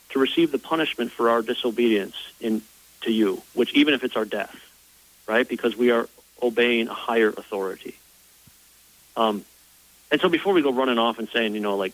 to 0.10 0.20
receive 0.20 0.52
the 0.52 0.60
punishment 0.60 1.12
for 1.12 1.30
our 1.30 1.42
disobedience 1.42 2.16
in, 2.40 2.62
to 3.02 3.12
you, 3.12 3.42
which 3.56 3.74
even 3.74 3.96
if 3.96 4.04
it's 4.04 4.16
our 4.16 4.26
death, 4.26 4.56
right? 5.28 5.48
Because 5.48 5.76
we 5.76 5.90
are 5.90 6.08
obeying 6.42 6.88
a 6.88 6.94
higher 6.94 7.30
authority. 7.30 7.96
Um, 9.18 9.44
and 10.12 10.22
so 10.22 10.30
before 10.30 10.54
we 10.54 10.62
go 10.62 10.72
running 10.72 11.00
off 11.00 11.18
and 11.18 11.28
saying, 11.30 11.56
you 11.56 11.60
know, 11.60 11.76
like 11.76 11.94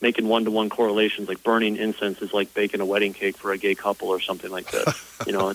making 0.00 0.26
one-to-one 0.28 0.70
correlations, 0.70 1.28
like 1.28 1.42
burning 1.42 1.76
incense 1.76 2.22
is 2.22 2.32
like 2.32 2.54
baking 2.54 2.80
a 2.80 2.86
wedding 2.86 3.12
cake 3.12 3.36
for 3.36 3.52
a 3.52 3.58
gay 3.58 3.74
couple 3.74 4.08
or 4.08 4.20
something 4.20 4.50
like 4.50 4.70
that, 4.70 4.98
you 5.26 5.32
know, 5.32 5.52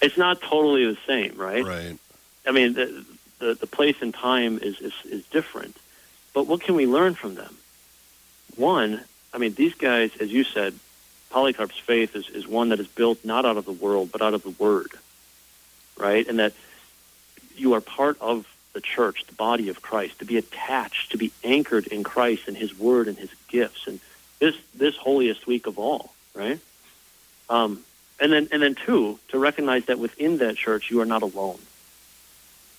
it's 0.00 0.16
not 0.16 0.40
totally 0.40 0.86
the 0.86 0.98
same, 1.06 1.36
right? 1.36 1.64
Right. 1.64 1.98
I 2.46 2.52
mean, 2.52 2.74
the, 2.74 3.04
the, 3.38 3.54
the 3.54 3.66
place 3.66 3.96
and 4.00 4.12
time 4.12 4.58
is, 4.58 4.80
is, 4.80 4.92
is 5.04 5.24
different. 5.26 5.76
But 6.34 6.46
what 6.46 6.60
can 6.60 6.74
we 6.74 6.86
learn 6.86 7.14
from 7.14 7.34
them? 7.34 7.56
One, 8.56 9.02
I 9.32 9.38
mean, 9.38 9.54
these 9.54 9.74
guys, 9.74 10.10
as 10.20 10.30
you 10.30 10.44
said, 10.44 10.74
Polycarp's 11.30 11.78
faith 11.78 12.14
is, 12.14 12.28
is 12.28 12.46
one 12.46 12.68
that 12.70 12.80
is 12.80 12.86
built 12.86 13.24
not 13.24 13.46
out 13.46 13.56
of 13.56 13.64
the 13.64 13.72
world, 13.72 14.10
but 14.12 14.22
out 14.22 14.34
of 14.34 14.42
the 14.42 14.50
Word, 14.50 14.92
right? 15.96 16.26
And 16.26 16.38
that 16.38 16.52
you 17.56 17.74
are 17.74 17.80
part 17.80 18.20
of 18.20 18.46
the 18.72 18.80
church, 18.80 19.24
the 19.26 19.34
body 19.34 19.68
of 19.68 19.82
Christ, 19.82 20.18
to 20.20 20.24
be 20.24 20.36
attached, 20.36 21.12
to 21.12 21.18
be 21.18 21.32
anchored 21.44 21.86
in 21.86 22.02
Christ 22.02 22.48
and 22.48 22.56
His 22.56 22.78
Word 22.78 23.08
and 23.08 23.18
His 23.18 23.30
gifts, 23.48 23.86
and 23.86 24.00
this 24.38 24.56
this 24.74 24.96
holiest 24.96 25.46
week 25.46 25.66
of 25.66 25.78
all, 25.78 26.12
right? 26.34 26.58
Um, 27.48 27.84
and 28.18 28.32
then 28.32 28.48
and 28.52 28.62
then 28.62 28.74
two, 28.74 29.18
to 29.28 29.38
recognize 29.38 29.86
that 29.86 29.98
within 29.98 30.38
that 30.38 30.56
church 30.56 30.90
you 30.90 31.00
are 31.00 31.06
not 31.06 31.22
alone, 31.22 31.58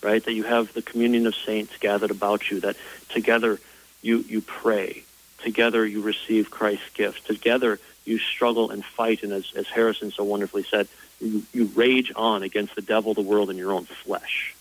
right? 0.02 0.24
That 0.24 0.32
you 0.32 0.44
have 0.44 0.72
the 0.74 0.82
communion 0.82 1.26
of 1.26 1.34
saints 1.34 1.76
gathered 1.78 2.10
about 2.10 2.50
you, 2.50 2.60
that 2.60 2.76
together 3.08 3.60
you, 4.02 4.18
you 4.28 4.40
pray, 4.40 5.04
together 5.42 5.86
you 5.86 6.02
receive 6.02 6.50
Christ's 6.50 6.90
gifts, 6.94 7.20
together 7.22 7.78
you 8.04 8.18
struggle 8.18 8.70
and 8.70 8.84
fight, 8.84 9.22
and 9.22 9.32
as, 9.32 9.50
as 9.56 9.66
Harrison 9.66 10.10
so 10.10 10.24
wonderfully 10.24 10.62
said, 10.62 10.88
you, 11.20 11.42
you 11.52 11.66
rage 11.74 12.12
on 12.14 12.42
against 12.42 12.74
the 12.74 12.82
devil, 12.82 13.14
the 13.14 13.22
world, 13.22 13.48
and 13.48 13.58
your 13.58 13.72
own 13.72 13.84
flesh, 13.84 14.54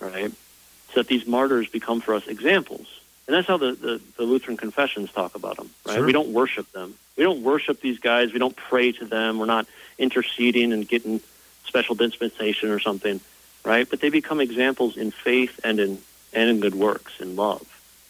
right? 0.00 0.32
So 0.92 1.00
that 1.00 1.08
these 1.08 1.26
martyrs 1.26 1.68
become 1.68 2.00
for 2.00 2.14
us 2.14 2.26
examples. 2.26 2.86
And 3.26 3.36
that's 3.36 3.46
how 3.46 3.58
the, 3.58 3.72
the, 3.72 4.00
the 4.16 4.24
Lutheran 4.24 4.56
confessions 4.56 5.12
talk 5.12 5.36
about 5.36 5.56
them, 5.56 5.70
right? 5.86 5.96
Sure. 5.96 6.06
We 6.06 6.12
don't 6.12 6.32
worship 6.32 6.70
them. 6.72 6.94
We 7.16 7.22
don't 7.22 7.42
worship 7.42 7.80
these 7.80 8.00
guys. 8.00 8.32
We 8.32 8.40
don't 8.40 8.56
pray 8.56 8.90
to 8.92 9.04
them. 9.04 9.38
We're 9.38 9.46
not 9.46 9.66
interceding 9.98 10.72
and 10.72 10.88
getting 10.88 11.20
special 11.64 11.94
dispensation 11.94 12.70
or 12.70 12.80
something 12.80 13.20
right? 13.64 13.88
But 13.88 14.00
they 14.00 14.08
become 14.08 14.40
examples 14.40 14.96
in 14.96 15.10
faith 15.10 15.60
and 15.64 15.78
in 15.80 15.98
and 16.32 16.48
in 16.48 16.60
good 16.60 16.74
works 16.74 17.20
in 17.20 17.34
love, 17.34 17.66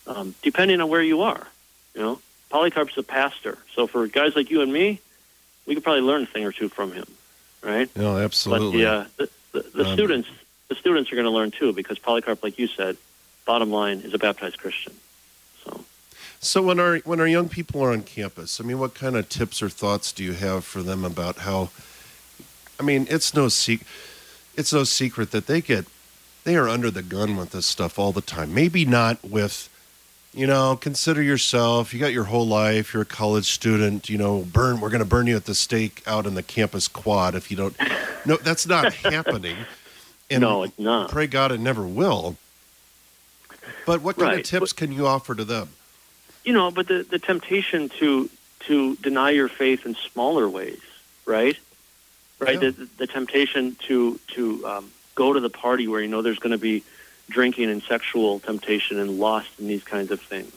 um, 0.06 0.34
depending 0.42 0.80
on 0.80 0.88
where 0.88 1.02
you 1.02 1.22
are. 1.22 1.46
You 1.94 2.02
know, 2.02 2.20
Polycarp's 2.50 2.96
a 2.98 3.02
pastor, 3.02 3.58
so 3.74 3.86
for 3.86 4.06
guys 4.06 4.36
like 4.36 4.50
you 4.50 4.60
and 4.60 4.72
me, 4.72 5.00
we 5.66 5.74
could 5.74 5.82
probably 5.82 6.02
learn 6.02 6.24
a 6.24 6.26
thing 6.26 6.44
or 6.44 6.52
two 6.52 6.68
from 6.68 6.92
him, 6.92 7.06
right? 7.62 7.88
No, 7.96 8.18
absolutely. 8.18 8.84
But 8.84 9.16
the, 9.16 9.24
uh, 9.24 9.28
the, 9.52 9.62
the, 9.62 9.70
the 9.82 9.88
Um, 9.88 9.94
students, 9.94 10.28
the 10.70 10.74
students 10.76 11.12
are 11.12 11.16
going 11.16 11.26
to 11.26 11.30
learn 11.30 11.50
too, 11.50 11.74
because 11.74 11.98
Polycarp, 11.98 12.42
like 12.42 12.58
you 12.58 12.66
said, 12.66 12.96
bottom 13.44 13.70
line 13.70 13.98
is 14.00 14.14
a 14.14 14.18
baptized 14.18 14.56
Christian. 14.58 14.94
So 15.62 15.84
So 16.40 16.62
when 16.62 16.80
our 16.80 16.98
when 17.00 17.20
our 17.20 17.28
young 17.28 17.50
people 17.50 17.82
are 17.82 17.92
on 17.92 18.02
campus, 18.02 18.58
I 18.58 18.64
mean, 18.64 18.78
what 18.78 18.94
kind 18.94 19.16
of 19.16 19.28
tips 19.28 19.62
or 19.62 19.68
thoughts 19.68 20.12
do 20.12 20.24
you 20.24 20.32
have 20.32 20.64
for 20.64 20.82
them 20.82 21.04
about 21.04 21.38
how? 21.38 21.68
I 22.78 22.82
mean, 22.82 23.06
it's 23.10 23.34
no 23.34 23.48
secret. 23.48 23.86
It's 24.56 24.72
no 24.72 24.84
secret 24.84 25.32
that 25.32 25.46
they 25.46 25.60
get 25.60 25.84
they 26.44 26.56
are 26.56 26.68
under 26.68 26.90
the 26.90 27.02
gun 27.02 27.36
with 27.36 27.50
this 27.50 27.66
stuff 27.66 27.98
all 27.98 28.12
the 28.12 28.20
time. 28.20 28.54
Maybe 28.54 28.84
not 28.84 29.22
with, 29.22 29.68
you 30.32 30.46
know, 30.46 30.76
consider 30.76 31.22
yourself. 31.22 31.92
You 31.92 32.00
got 32.00 32.12
your 32.12 32.24
whole 32.24 32.46
life. 32.46 32.94
You're 32.94 33.02
a 33.02 33.06
college 33.06 33.46
student. 33.50 34.08
You 34.08 34.18
know, 34.18 34.40
burn. 34.40 34.80
We're 34.80 34.90
going 34.90 35.00
to 35.00 35.08
burn 35.08 35.26
you 35.26 35.36
at 35.36 35.44
the 35.44 35.54
stake 35.54 36.02
out 36.06 36.26
in 36.26 36.34
the 36.34 36.42
campus 36.42 36.88
quad 36.88 37.34
if 37.34 37.50
you 37.50 37.56
don't. 37.56 37.76
No, 38.24 38.36
that's 38.36 38.66
not 38.66 38.92
happening. 39.14 39.56
And 40.30 40.42
no, 40.42 40.62
it's 40.62 40.78
not. 40.78 41.10
pray 41.10 41.26
God 41.26 41.52
it 41.52 41.60
never 41.60 41.86
will. 41.86 42.36
But 43.86 44.02
what 44.02 44.16
kind 44.16 44.30
of 44.30 44.36
Right, 44.36 44.44
tips 44.44 44.72
can 44.72 44.92
you 44.92 45.06
offer 45.06 45.34
to 45.34 45.44
them? 45.44 45.68
you 46.44 46.52
know, 46.52 46.70
but 46.70 46.88
the, 46.88 47.02
the 47.02 47.18
temptation 47.18 47.88
to 47.98 48.30
to 48.60 48.94
deny 48.96 49.30
your 49.30 49.48
faith 49.48 49.84
in 49.86 49.94
smaller 49.94 50.48
ways, 50.48 50.80
right? 51.26 51.58
Right. 52.38 52.54
Yeah. 52.62 52.70
The, 52.70 52.88
the 52.98 53.06
temptation 53.06 53.76
to 53.86 54.18
to 54.28 54.66
um, 54.66 54.90
go 55.14 55.32
to 55.32 55.40
the 55.40 55.50
party 55.50 55.88
where 55.88 56.00
you 56.00 56.08
know 56.08 56.22
there's 56.22 56.38
going 56.38 56.52
to 56.52 56.58
be 56.58 56.82
drinking 57.28 57.70
and 57.70 57.82
sexual 57.82 58.40
temptation 58.40 58.98
and 58.98 59.18
lust 59.18 59.50
and 59.58 59.68
these 59.68 59.84
kinds 59.84 60.10
of 60.10 60.20
things, 60.20 60.52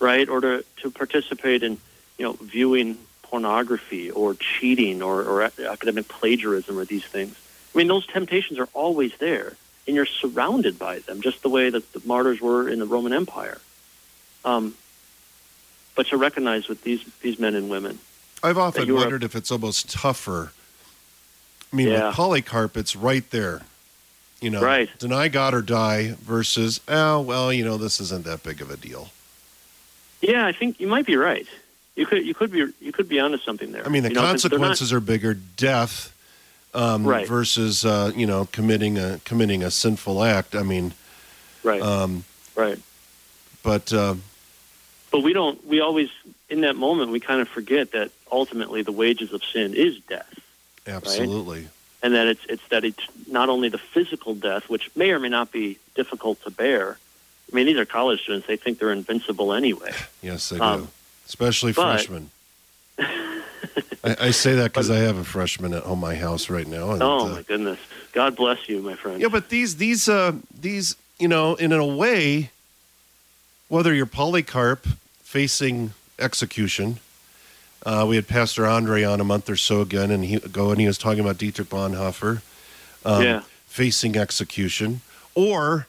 right? 0.00 0.28
Or 0.28 0.40
to 0.40 0.64
to 0.82 0.90
participate 0.90 1.62
in 1.62 1.78
you 2.16 2.24
know 2.24 2.32
viewing 2.40 2.98
pornography 3.22 4.10
or 4.10 4.34
cheating 4.34 5.02
or, 5.02 5.22
or 5.22 5.42
academic 5.42 6.08
plagiarism 6.08 6.78
or 6.78 6.84
these 6.86 7.04
things. 7.04 7.36
I 7.78 7.80
mean, 7.80 7.86
those 7.86 8.06
temptations 8.08 8.58
are 8.58 8.68
always 8.74 9.16
there, 9.18 9.52
and 9.86 9.94
you're 9.94 10.04
surrounded 10.04 10.80
by 10.80 10.98
them, 10.98 11.20
just 11.20 11.42
the 11.42 11.48
way 11.48 11.70
that 11.70 11.92
the 11.92 12.02
martyrs 12.04 12.40
were 12.40 12.68
in 12.68 12.80
the 12.80 12.86
Roman 12.86 13.12
Empire. 13.12 13.58
Um, 14.44 14.74
but 15.94 16.08
to 16.08 16.16
recognize 16.16 16.66
with 16.66 16.82
these 16.82 17.04
these 17.22 17.38
men 17.38 17.54
and 17.54 17.70
women, 17.70 18.00
I've 18.42 18.58
often 18.58 18.92
wondered 18.92 19.22
if 19.22 19.36
it's 19.36 19.52
almost 19.52 19.90
tougher. 19.92 20.50
I 21.72 21.76
mean, 21.76 21.86
Yeah. 21.86 22.08
with 22.08 22.16
Polycarp, 22.16 22.76
it's 22.76 22.96
right 22.96 23.30
there. 23.30 23.62
You 24.40 24.50
know, 24.50 24.60
Right. 24.60 24.88
deny 24.98 25.28
God 25.28 25.54
or 25.54 25.62
die 25.62 26.16
versus, 26.20 26.80
oh, 26.88 27.20
well, 27.20 27.52
you 27.52 27.64
know, 27.64 27.76
this 27.76 28.00
isn't 28.00 28.24
that 28.24 28.42
big 28.42 28.60
of 28.60 28.72
a 28.72 28.76
deal. 28.76 29.12
yeah, 30.20 30.44
I 30.44 30.50
think 30.52 30.80
you 30.80 30.88
might 30.88 31.06
be 31.06 31.14
right. 31.16 31.46
You 31.94 32.06
could 32.06 32.26
you 32.26 32.34
could 32.34 32.50
be 32.50 32.66
you 32.80 32.90
could 32.90 33.08
be 33.08 33.20
onto 33.20 33.38
something 33.38 33.70
there. 33.70 33.86
I 33.86 33.88
mean, 33.88 34.02
the 34.02 34.08
You 34.08 34.14
know, 34.16 34.20
they're 34.22 34.26
not- 34.26 34.30
consequences 34.40 34.92
are 34.92 34.98
bigger 35.00 35.34
death 35.34 36.12
um, 36.78 37.04
Right. 37.04 37.26
versus, 37.26 37.84
uh, 37.84 38.12
you 38.14 38.26
know, 38.26 38.46
committing 38.52 38.98
a 38.98 39.20
committing 39.24 39.62
a 39.64 39.70
sinful 39.70 40.22
act. 40.22 40.54
I 40.54 40.62
mean, 40.62 40.94
right, 41.64 41.82
um, 41.82 42.24
right. 42.54 42.78
but 43.62 43.92
uh, 43.92 44.14
But 45.10 45.20
we 45.22 45.32
don't. 45.32 45.58
We 45.66 45.80
always 45.80 46.10
in 46.48 46.60
that 46.62 46.76
moment 46.76 47.10
we 47.10 47.20
kind 47.20 47.40
of 47.40 47.48
forget 47.48 47.92
that 47.92 48.10
ultimately 48.30 48.82
the 48.82 48.92
wages 48.92 49.32
of 49.32 49.42
sin 49.44 49.74
is 49.74 49.98
death. 50.08 50.32
absolutely. 50.86 51.68
and 52.02 52.14
that 52.14 52.26
it's 52.28 52.44
it's 52.48 52.66
that 52.68 52.84
it's 52.84 53.04
not 53.26 53.48
only 53.48 53.68
the 53.68 53.78
physical 53.94 54.34
death, 54.34 54.68
which 54.70 54.88
may 54.94 55.10
or 55.10 55.18
may 55.18 55.28
not 55.28 55.50
be 55.50 55.78
difficult 55.96 56.40
to 56.44 56.50
bear. 56.50 56.96
I 57.52 57.56
mean, 57.56 57.66
these 57.66 57.76
are 57.78 57.84
college 57.86 58.20
students; 58.22 58.46
they 58.46 58.56
think 58.56 58.78
they're 58.78 58.92
invincible 58.92 59.52
anyway. 59.52 59.92
Yes, 60.22 60.48
they 60.50 60.58
Um, 60.60 60.80
do. 60.82 60.88
Especially 61.26 61.72
but- 61.72 61.82
freshmen. 61.98 62.30
I, 64.04 64.16
I 64.20 64.30
say 64.30 64.54
that 64.54 64.72
because 64.72 64.90
I 64.98 64.98
have 64.98 65.16
a 65.18 65.24
freshman 65.24 65.74
at 65.74 65.82
home 65.82 66.00
my 66.00 66.14
house 66.14 66.48
right 66.50 66.66
now. 66.66 66.92
And, 66.92 67.02
oh 67.02 67.20
uh, 67.20 67.28
my 67.28 67.42
goodness! 67.42 67.78
God 68.12 68.36
bless 68.36 68.68
you, 68.68 68.80
my 68.82 68.94
friend. 68.94 69.20
Yeah, 69.20 69.28
but 69.28 69.48
these 69.48 69.76
these 69.76 70.08
uh 70.08 70.32
these 70.60 70.96
you 71.18 71.28
know 71.28 71.54
in 71.54 71.72
a 71.72 71.86
way, 71.86 72.50
whether 73.68 73.94
you're 73.94 74.06
Polycarp 74.06 74.86
facing 75.22 75.92
execution, 76.18 76.98
uh, 77.84 78.04
we 78.08 78.16
had 78.16 78.26
Pastor 78.26 78.66
Andre 78.66 79.04
on 79.04 79.20
a 79.20 79.24
month 79.24 79.48
or 79.48 79.56
so 79.56 79.80
again, 79.80 80.10
and 80.10 80.24
he 80.24 80.36
ago, 80.36 80.70
and 80.70 80.80
he 80.80 80.86
was 80.86 80.98
talking 80.98 81.20
about 81.20 81.38
Dietrich 81.38 81.68
Bonhoeffer, 81.68 82.42
um, 83.04 83.22
Yeah. 83.22 83.42
facing 83.66 84.16
execution, 84.16 85.00
or 85.34 85.86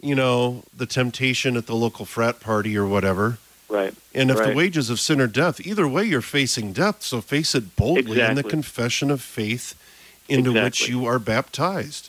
you 0.00 0.14
know 0.14 0.64
the 0.76 0.86
temptation 0.86 1.56
at 1.56 1.66
the 1.66 1.74
local 1.74 2.04
frat 2.04 2.40
party 2.40 2.76
or 2.76 2.86
whatever. 2.86 3.38
Right, 3.74 3.94
And 4.14 4.30
if 4.30 4.38
the 4.38 4.54
wages 4.54 4.88
of 4.90 5.00
sin 5.00 5.20
are 5.20 5.26
death, 5.26 5.60
either 5.66 5.86
way 5.86 6.04
you're 6.04 6.20
facing 6.20 6.72
death. 6.72 7.02
So 7.02 7.20
face 7.20 7.54
it 7.54 7.76
boldly 7.76 8.20
in 8.20 8.34
the 8.34 8.42
confession 8.42 9.10
of 9.10 9.20
faith 9.20 9.74
into 10.28 10.52
which 10.52 10.88
you 10.88 11.04
are 11.06 11.18
baptized. 11.18 12.08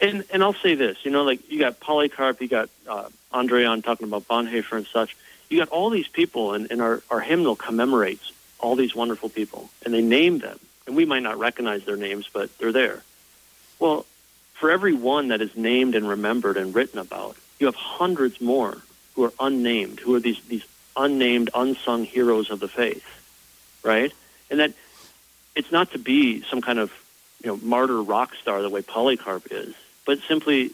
and 0.00 0.24
and 0.32 0.42
I'll 0.42 0.54
say 0.54 0.74
this: 0.74 0.98
you 1.04 1.10
know, 1.10 1.22
like 1.24 1.50
you 1.50 1.58
got 1.58 1.80
Polycarp, 1.80 2.40
you 2.40 2.48
got 2.48 2.68
uh, 2.88 3.08
Andre 3.32 3.64
on 3.64 3.82
talking 3.82 4.06
about 4.06 4.28
Bonhoeffer 4.28 4.76
and 4.76 4.86
such. 4.86 5.16
You 5.48 5.58
got 5.58 5.68
all 5.68 5.90
these 5.90 6.08
people, 6.08 6.54
and, 6.54 6.70
and 6.70 6.80
our 6.82 7.02
our 7.10 7.20
hymnal 7.20 7.56
commemorates 7.56 8.32
all 8.58 8.76
these 8.76 8.94
wonderful 8.94 9.28
people, 9.28 9.70
and 9.84 9.92
they 9.92 10.02
name 10.02 10.38
them, 10.38 10.58
and 10.86 10.94
we 10.96 11.04
might 11.04 11.22
not 11.22 11.38
recognize 11.38 11.84
their 11.84 11.96
names, 11.96 12.28
but 12.32 12.56
they're 12.58 12.72
there. 12.72 13.02
Well, 13.78 14.06
for 14.54 14.70
every 14.70 14.94
one 14.94 15.28
that 15.28 15.40
is 15.40 15.56
named 15.56 15.94
and 15.94 16.08
remembered 16.08 16.56
and 16.56 16.74
written 16.74 16.98
about, 17.00 17.36
you 17.58 17.66
have 17.66 17.74
hundreds 17.74 18.40
more 18.40 18.78
who 19.14 19.24
are 19.24 19.32
unnamed, 19.40 20.00
who 20.00 20.14
are 20.14 20.20
these 20.20 20.40
these 20.48 20.64
unnamed, 20.96 21.50
unsung 21.54 22.04
heroes 22.04 22.50
of 22.50 22.60
the 22.60 22.68
faith, 22.68 23.04
right? 23.82 24.12
And 24.50 24.60
that 24.60 24.72
it's 25.54 25.72
not 25.72 25.92
to 25.92 25.98
be 25.98 26.42
some 26.42 26.60
kind 26.60 26.78
of 26.78 26.90
you 27.42 27.48
know 27.48 27.56
martyr 27.62 28.02
rock 28.02 28.34
star 28.40 28.62
the 28.62 28.70
way 28.70 28.82
Polycarp 28.82 29.48
is, 29.50 29.74
but 30.06 30.18
simply 30.28 30.72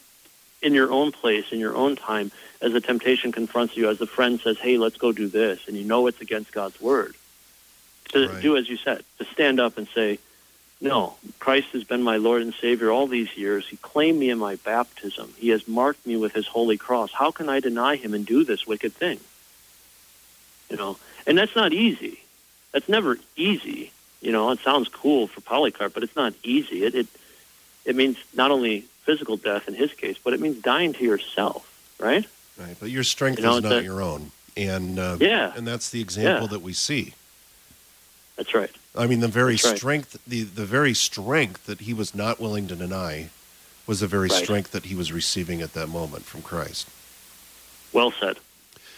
in 0.61 0.75
your 0.75 0.91
own 0.91 1.13
place, 1.13 1.47
in 1.53 1.61
your 1.61 1.77
own 1.77 1.95
time, 1.97 2.33
as 2.61 2.73
the 2.73 2.81
temptation 2.81 3.31
confronts 3.31 3.77
you, 3.77 3.89
as 3.89 3.99
the 3.99 4.07
friend 4.07 4.41
says, 4.41 4.59
"Hey, 4.59 4.77
let's 4.77 4.97
go 4.97 5.13
do 5.13 5.29
this," 5.29 5.61
and 5.67 5.77
you 5.77 5.85
know 5.85 6.07
it's 6.09 6.21
against 6.21 6.53
God's 6.53 6.81
word, 6.81 7.15
to 8.13 8.27
Right. 8.29 8.43
do 8.43 8.57
as 8.57 8.69
you 8.69 8.77
said, 8.77 9.05
to 9.19 9.25
stand 9.33 9.61
up 9.61 9.79
and 9.79 9.87
say, 9.95 10.19
"No, 10.81 11.17
Christ 11.39 11.69
has 11.73 11.85
been 11.85 12.03
my 12.03 12.17
Lord 12.17 12.43
and 12.43 12.55
Savior 12.61 12.91
all 12.91 13.07
these 13.07 13.37
years. 13.37 13.69
He 13.69 13.77
claimed 13.77 14.19
me 14.19 14.31
in 14.31 14.39
my 14.39 14.57
baptism. 14.57 15.35
He 15.39 15.51
has 15.51 15.67
marked 15.69 16.05
me 16.07 16.17
with 16.17 16.33
His 16.33 16.47
holy 16.47 16.77
cross. 16.77 17.13
How 17.13 17.31
can 17.31 17.49
I 17.49 17.61
deny 17.61 17.95
Him 17.97 18.15
and 18.15 18.27
do 18.27 18.43
this 18.45 18.67
wicked 18.67 18.95
thing?" 18.95 19.21
You 20.71 20.77
know, 20.77 20.99
and 21.27 21.37
that's 21.39 21.57
not 21.57 21.73
easy. 21.73 22.21
That's 22.73 22.89
never 22.89 23.19
easy. 23.37 23.91
You 24.21 24.33
know, 24.33 24.51
it 24.51 24.59
sounds 24.61 24.89
cool 24.89 25.27
for 25.27 25.41
Polycarp, 25.41 25.95
but 25.95 26.03
it's 26.03 26.17
not 26.17 26.35
easy. 26.43 26.85
It 26.85 26.95
it 26.95 27.07
it 27.85 27.97
means 27.97 28.17
not 28.35 28.51
only 28.51 28.81
physical 29.05 29.37
death 29.37 29.69
in 29.69 29.75
his 29.75 29.93
case, 29.95 30.17
but 30.23 30.35
it 30.35 30.41
means 30.41 30.61
dying 30.63 30.93
to 30.95 31.05
yourself, 31.05 31.67
right? 31.99 32.27
Right, 32.59 32.77
but 32.81 32.91
your 32.91 33.05
strength 33.05 33.39
You 33.39 33.45
know, 33.47 33.57
is 33.57 33.63
not 33.63 33.73
a- 33.73 33.83
your 33.83 34.03
own, 34.03 34.33
and 34.57 34.99
uh, 34.99 35.17
Yeah. 35.21 35.53
and 35.57 35.67
that's 35.67 35.89
the 35.91 36.01
example 36.01 36.43
Yeah. 36.43 36.49
that 36.53 36.61
we 36.63 36.73
see. 36.75 37.15
That's 38.37 38.53
right. 38.55 38.71
I 38.97 39.07
mean, 39.07 39.21
the 39.21 39.29
very 39.29 39.53
right. 39.65 39.77
strength, 39.77 40.19
the 40.27 40.43
the 40.43 40.67
very 40.67 40.93
strength 40.95 41.65
that 41.67 41.81
he 41.83 41.95
was 41.95 42.15
not 42.15 42.41
willing 42.41 42.69
to 42.69 42.77
deny, 42.77 43.31
was 43.87 44.01
the 44.01 44.07
very 44.09 44.29
Right. 44.29 44.43
strength 44.45 44.73
that 44.73 44.85
he 44.87 44.95
was 44.95 45.13
receiving 45.13 45.63
at 45.63 45.73
that 45.75 45.87
moment 45.89 46.27
from 46.27 46.43
Christ. 46.43 46.87
Well 47.93 48.13
said. 48.21 48.37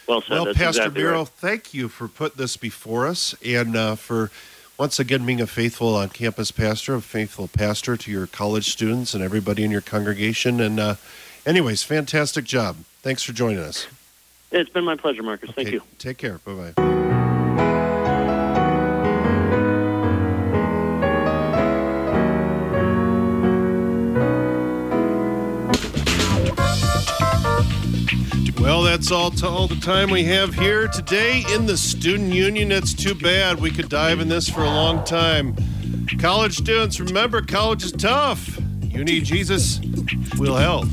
Well 0.06 0.20
said. 0.22 0.30
Well, 0.30 0.44
That's 0.46 0.58
Pastor 0.58 0.82
exactly 0.82 1.02
Mierow, 1.02 1.18
right. 1.18 1.28
thank 1.28 1.74
you 1.74 1.88
for 1.88 2.08
putting 2.08 2.38
this 2.38 2.56
before 2.56 3.06
us 3.06 3.34
and 3.44 3.76
uh, 3.76 3.94
for 3.96 4.30
once 4.78 4.98
again 4.98 5.26
being 5.26 5.40
a 5.40 5.46
faithful 5.46 5.94
on 5.94 6.08
campus 6.08 6.50
pastor, 6.50 6.94
a 6.94 7.00
faithful 7.02 7.48
pastor 7.48 7.96
to 7.98 8.10
your 8.10 8.26
college 8.26 8.70
students 8.70 9.12
and 9.14 9.22
everybody 9.22 9.62
in 9.62 9.70
your 9.70 9.82
congregation. 9.82 10.60
And, 10.60 10.80
uh, 10.80 10.94
anyways, 11.44 11.82
fantastic 11.82 12.44
job. 12.44 12.76
Thanks 13.02 13.22
for 13.22 13.32
joining 13.32 13.58
us. 13.58 13.86
It's 14.50 14.70
been 14.70 14.84
my 14.84 14.96
pleasure, 14.96 15.22
Marcus. 15.22 15.50
Thank 15.50 15.70
you. 15.70 15.82
Take 15.98 16.18
care. 16.18 16.38
Bye 16.38 16.72
bye. 16.74 16.99
That's 28.90 29.12
all 29.12 29.30
to 29.30 29.46
all 29.46 29.68
the 29.68 29.76
time 29.76 30.10
we 30.10 30.24
have 30.24 30.52
here 30.52 30.88
today 30.88 31.44
in 31.54 31.64
the 31.64 31.76
student 31.76 32.34
union. 32.34 32.72
It's 32.72 32.92
too 32.92 33.14
bad. 33.14 33.60
We 33.60 33.70
could 33.70 33.88
dive 33.88 34.18
in 34.18 34.26
this 34.26 34.48
for 34.48 34.62
a 34.62 34.66
long 34.68 35.04
time. 35.04 35.54
College 36.18 36.56
students, 36.56 36.98
remember, 36.98 37.40
college 37.40 37.84
is 37.84 37.92
tough. 37.92 38.58
You 38.82 39.04
need 39.04 39.24
Jesus, 39.24 39.80
we'll 40.36 40.56
help. 40.56 40.88